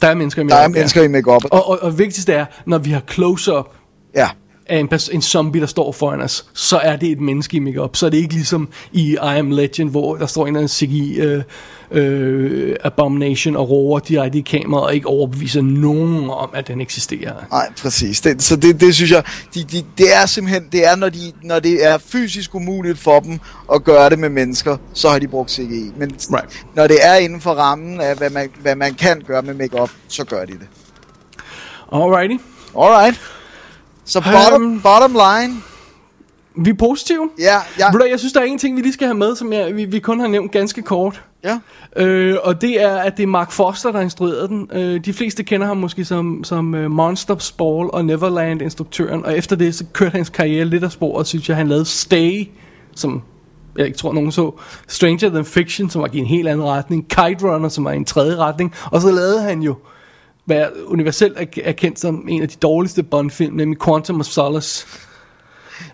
[0.00, 0.78] Der er mennesker i der er makeup, ja.
[0.80, 1.44] mennesker i makeup.
[1.50, 3.68] Og, og, og vigtigst er, når vi har close-up,
[4.14, 4.28] Ja,
[4.68, 7.96] af en, en zombie, der står foran os, så er det et menneske i makeup.
[7.96, 10.68] Så er det ikke ligesom i I Am Legend, hvor der står en eller anden
[10.68, 11.42] CGI øh,
[11.90, 17.34] øh, Abomination og roer direkte i kameraet, og ikke overbeviser nogen om, at den eksisterer.
[17.50, 18.20] Nej, præcis.
[18.20, 19.22] Det, så det, det synes jeg,
[19.54, 23.20] de, de, det er simpelthen, det er, når, de, når det er fysisk umuligt for
[23.20, 23.40] dem
[23.74, 25.90] at gøre det med mennesker, så har de brugt CGI.
[25.96, 26.64] Men Right.
[26.74, 29.90] når det er inden for rammen af, hvad man, hvad man kan gøre med makeup,
[30.08, 30.68] så gør de det.
[31.92, 32.36] Alrighty.
[32.78, 33.20] Alright.
[34.06, 34.80] Så bottom, Øhm.
[34.80, 35.54] bottom line,
[36.64, 37.30] Vi er positive.
[37.38, 39.36] ja, ja, Ved du Jeg synes, der er en ting, vi lige skal have med,
[39.36, 41.22] som jeg, vi, vi kun har nævnt ganske kort.
[41.44, 41.58] ja.
[41.96, 44.70] Øh, og det er, at det er Mark Foster, der har instrueret den.
[44.72, 49.24] Øh, de fleste kender ham måske som, som uh, Monsters Ball og Neverland-instruktøren.
[49.24, 51.56] Og efter det, så kørte hans karriere lidt af sporet, synes jeg.
[51.56, 52.48] Han lavede Stay,
[52.94, 53.22] som
[53.78, 54.50] jeg ikke tror, nogen så.
[54.88, 57.08] Stranger Than Fiction, som var i en helt anden retning.
[57.08, 58.74] Kite Runner, som var i en tredje retning.
[58.84, 59.74] Og så lavede han jo,
[60.46, 64.86] hvad universelt er, er kendt som en af de dårligste Bond-film, nemlig Quantum of Solace.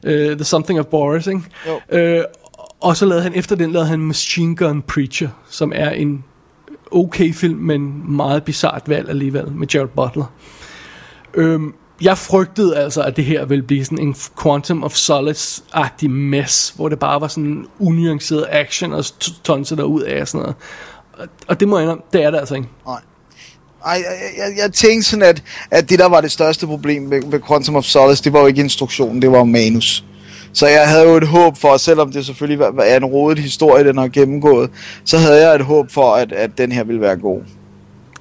[0.07, 1.43] Uh, The Something of Boris, ikke?
[1.67, 1.99] Jo.
[1.99, 2.25] Øh,
[2.81, 6.25] og så lavede han, efter den lavede han Machine Gun Preacher, som er en
[6.91, 10.33] okay film, men meget bizart valg alligevel, med Jared Butler.
[11.35, 16.71] Øhm, jeg frygtede altså, at det her ville blive sådan en Quantum of Solace-agtig mess,
[16.71, 19.05] hvor det bare var sådan unuanceret action og
[19.45, 20.57] tonser der ud af og sådan noget.
[21.13, 22.69] Og, og det må jeg indrømme, det er det altså ikke.
[22.87, 23.01] Nej.
[23.87, 24.03] Ej, jeg,
[24.49, 27.77] jeg, jeg tænkte sådan, at, at det der var det største problem med, med Quantum
[27.77, 30.05] of Solace, det var jo ikke instruktionen, det var manus.
[30.53, 33.85] Så jeg havde jo et håb for, selvom det selvfølgelig var- var en rodet historie,
[33.85, 34.71] den har gennemgået,
[35.05, 37.41] så havde jeg et håb for, at, at den her ville være god.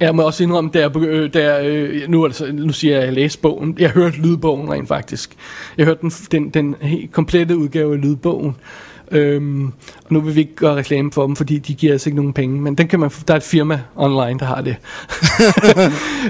[0.00, 2.72] Jeg må også indrømme, da jeg, øh, da jeg øh, nu, er det så, nu
[2.72, 3.76] siger jeg, at jeg læste bogen.
[3.78, 5.30] Jeg hørte lydbogen rent faktisk.
[5.78, 8.56] Jeg hørte den, den, den helt komplette udgave af lydbogen.
[9.12, 9.66] Øhm,
[10.04, 12.32] og nu vil vi ikke gøre reklame for dem, fordi de giver os ikke nogen
[12.32, 12.60] penge.
[12.60, 14.76] Men den kan man, der er et firma online, der har det.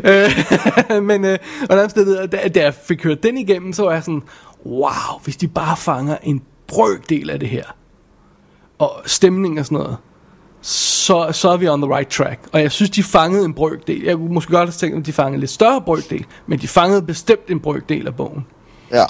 [0.90, 4.02] øh, men øh, hvordan steder, da, da jeg fik hørt den igennem, så var jeg
[4.02, 4.22] sådan,
[4.66, 7.64] wow, hvis de bare fanger en brøkdel af det her,
[8.78, 9.96] og stemning og sådan noget,
[10.62, 12.40] så, så er vi on the right track.
[12.52, 14.02] Og jeg synes, de fangede en brøkdel.
[14.02, 17.02] Jeg kunne måske godt have tænkt, at de fangede lidt større brøkdel, men de fangede
[17.02, 18.46] bestemt en brøkdel af bogen.
[18.90, 19.04] Ja.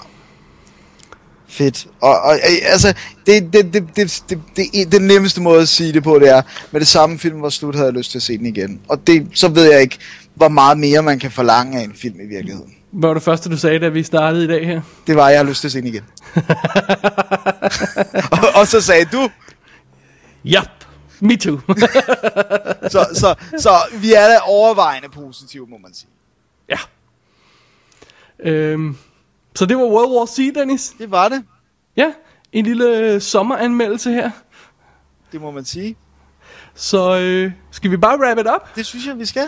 [1.52, 1.86] Fedt.
[2.00, 2.94] Og, og altså,
[3.26, 6.42] det, det, det, det, det, det, det nemmeste måde at sige det på, det er,
[6.70, 8.80] med det samme film var slut, havde jeg lyst til at se den igen.
[8.88, 9.98] Og det, så ved jeg ikke,
[10.34, 12.74] hvor meget mere man kan forlange af en film i virkeligheden.
[12.92, 14.80] Hvad var det første, du sagde, da vi startede i dag her?
[15.06, 16.02] Det var, at jeg har lyst til at se den igen.
[18.42, 19.28] og, og så sagde du,
[20.44, 20.62] Ja,
[21.20, 21.58] me too.
[22.92, 26.08] så, så, så vi er da overvejende positive, må man sige.
[26.68, 26.76] ja.
[28.50, 28.96] Øhm,
[29.54, 30.94] så det var World War C, Dennis.
[30.98, 31.44] Det var det.
[31.96, 32.12] Ja,
[32.52, 34.30] en lille øh, sommeranmeldelse her.
[35.32, 35.96] Det må man sige.
[36.74, 38.76] Så øh, skal vi bare wrap it up?
[38.76, 39.46] Det synes jeg, vi skal.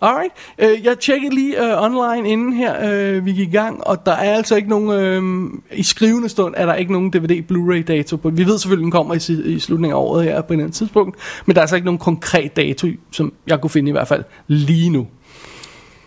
[0.00, 0.32] Alright.
[0.62, 4.12] Uh, jeg tjekkede lige uh, online inden her, uh, vi gik i gang, og der
[4.12, 8.16] er altså ikke nogen, uh, i skrivende stund er der ikke nogen DVD Blu-ray dato
[8.16, 8.30] på.
[8.30, 11.18] Vi ved selvfølgelig, den kommer i, i slutningen af året her på en anden tidspunkt,
[11.46, 14.24] men der er altså ikke nogen konkret dato, som jeg kunne finde i hvert fald
[14.46, 15.06] lige nu.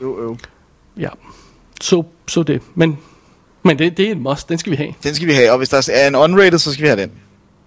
[0.02, 0.38] Jo, jo.
[0.98, 1.10] Ja,
[1.82, 2.62] så, så det.
[2.76, 2.98] Men,
[3.64, 4.94] men det, det er en must, den skal vi have.
[5.04, 7.12] Den skal vi have, og hvis der er en unrated, så skal vi have den.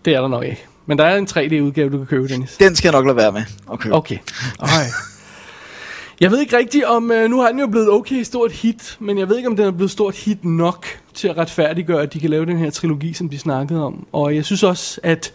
[0.04, 0.64] Det er der nok ikke.
[0.86, 2.56] Men der er en 3D-udgave, du kan købe, Dennis.
[2.56, 3.42] Den skal jeg nok lade være med.
[3.66, 3.90] Okay.
[3.90, 4.18] Okay.
[4.58, 4.94] Alright.
[6.20, 9.18] Jeg ved ikke rigtigt om, øh, nu har den jo blevet okay stort hit, men
[9.18, 12.20] jeg ved ikke om den er blevet stort hit nok til at retfærdiggøre, at de
[12.20, 14.06] kan lave den her trilogi, som de snakkede om.
[14.12, 15.32] Og jeg synes også, at,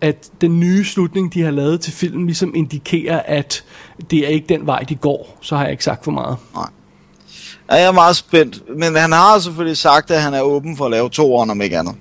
[0.00, 3.64] at den nye slutning, de har lavet til filmen, ligesom indikerer, at
[4.10, 5.38] det er ikke den vej, de går.
[5.40, 6.36] Så har jeg ikke sagt for meget.
[7.70, 8.78] Ja, jeg er meget spændt.
[8.78, 11.78] Men han har selvfølgelig sagt, at han er åben for at lave to om ikke
[11.78, 11.94] andet.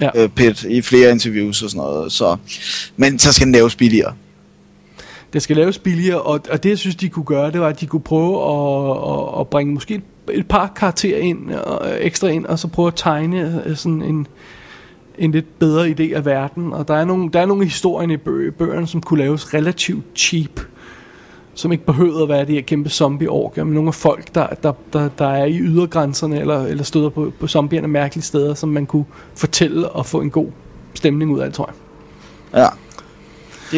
[0.00, 0.10] Ja.
[0.14, 2.12] Øh, Pitt, i flere interviews og sådan noget.
[2.12, 2.36] Så.
[2.96, 4.14] Men så skal den laves billigere.
[5.32, 7.80] Det skal laves billigere, og, og det jeg synes, de kunne gøre, det var, at
[7.80, 12.28] de kunne prøve at, at, at bringe måske et, et par karakterer ind, og, ekstra
[12.28, 14.26] ind, og så prøve at tegne øh, sådan en,
[15.18, 16.72] en lidt bedre idé af verden.
[16.72, 20.04] Og der er nogle, der er nogle historier i bø, bøgerne, som kunne laves relativt
[20.16, 20.60] cheap,
[21.54, 24.72] som ikke behøvede at være de her kæmpe zombie-orker, men nogle af folk, der, der,
[24.92, 28.86] der, der er i ydergrænserne, eller, eller støder på, på zombierne mærkelige steder, som man
[28.86, 30.46] kunne fortælle og få en god
[30.94, 31.70] stemning ud af, tror
[32.54, 32.60] jeg.
[32.60, 32.68] Ja.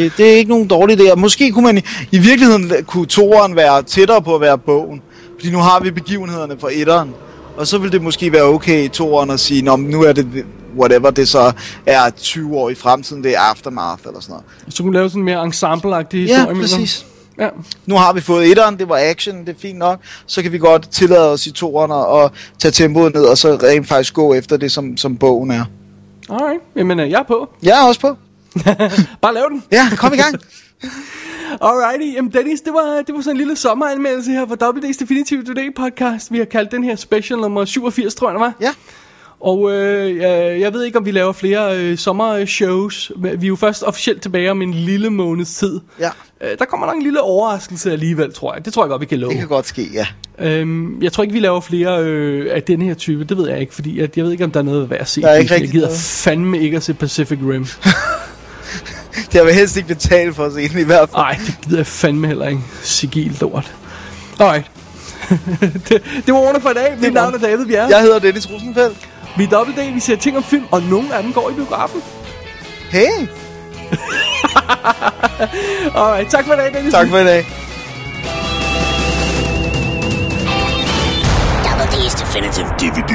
[0.01, 1.14] Det, det er ikke nogen dårlig idé.
[1.14, 5.03] Måske kunne man i, i virkeligheden kunne toeren være tættere på at være bogen.
[5.39, 7.11] Fordi nu har vi begivenhederne fra etteren.
[7.57, 10.45] Og så vil det måske være okay i toeren at sige, Nå, nu er det
[10.79, 11.53] whatever det så
[11.87, 14.75] er 20 år i fremtiden, det er aftermath eller sådan noget.
[14.75, 16.49] Så kunne lave sådan en mere ensemble-agtig Ja, historie.
[16.49, 16.61] dem.
[16.61, 17.07] præcis.
[17.39, 17.49] Ja.
[17.87, 20.01] Nu har vi fået etteren, det var action, det er fint nok.
[20.26, 23.89] Så kan vi godt tillade os i toeren og tage tempoet ned, og så rent
[23.89, 25.64] faktisk gå efter det, som, som bogen er.
[26.30, 27.49] Alright, jamen øh, jeg er på.
[27.62, 28.16] Jeg er også på.
[29.22, 29.62] Bare lav den.
[29.72, 30.35] Ja, kom i gang.
[31.61, 35.45] Alrighty, jamen Dennis, det var, det var sådan en lille sommeranmeldelse her for WD's Definitive
[35.45, 36.32] Today podcast.
[36.32, 38.53] Vi har kaldt den her special nummer 87, tror jeg, det var.
[38.61, 38.72] Ja.
[39.45, 43.12] Og øh, jeg, jeg ved ikke, om vi laver flere øh, sommershows.
[43.16, 45.80] Vi er jo først officielt tilbage om en lille måneds tid.
[46.01, 46.11] Ja.
[46.40, 48.64] Øh, der kommer nok en lille overraskelse alligevel, tror jeg.
[48.64, 49.30] Det tror jeg godt, vi kan love.
[49.30, 50.07] Det kan godt ske, ja.
[50.38, 53.24] Øhm, jeg tror ikke, vi laver flere øh, af den her type.
[53.24, 55.09] Det ved jeg ikke, fordi at, jeg ved ikke, om der er noget værd at
[55.09, 55.20] se.
[55.20, 56.01] Der er ikke jeg gider noget.
[56.01, 57.66] fandme ikke at se Pacific Rim.
[59.32, 61.22] Det har vi helst ikke betalt for at se den i hvert fald.
[61.22, 62.61] Nej, det gider jeg fandme heller ikke.
[62.82, 63.74] Sigil lort.
[64.40, 64.70] Alright.
[65.88, 66.97] det, det var ordene for i dag.
[67.01, 67.88] Mit navn er David Bjerre.
[67.90, 69.09] Jeg hedder Dennis Rosenfeldt.
[69.37, 71.55] Vi er Double D, vi ser ting om film, og nogle af dem går i
[71.55, 72.03] biografen.
[72.91, 73.09] Hey,
[76.01, 76.93] Alright, tak for i dag, Dennis.
[76.95, 77.45] tak for i dag.
[81.64, 83.12] Double D's Definitive DVD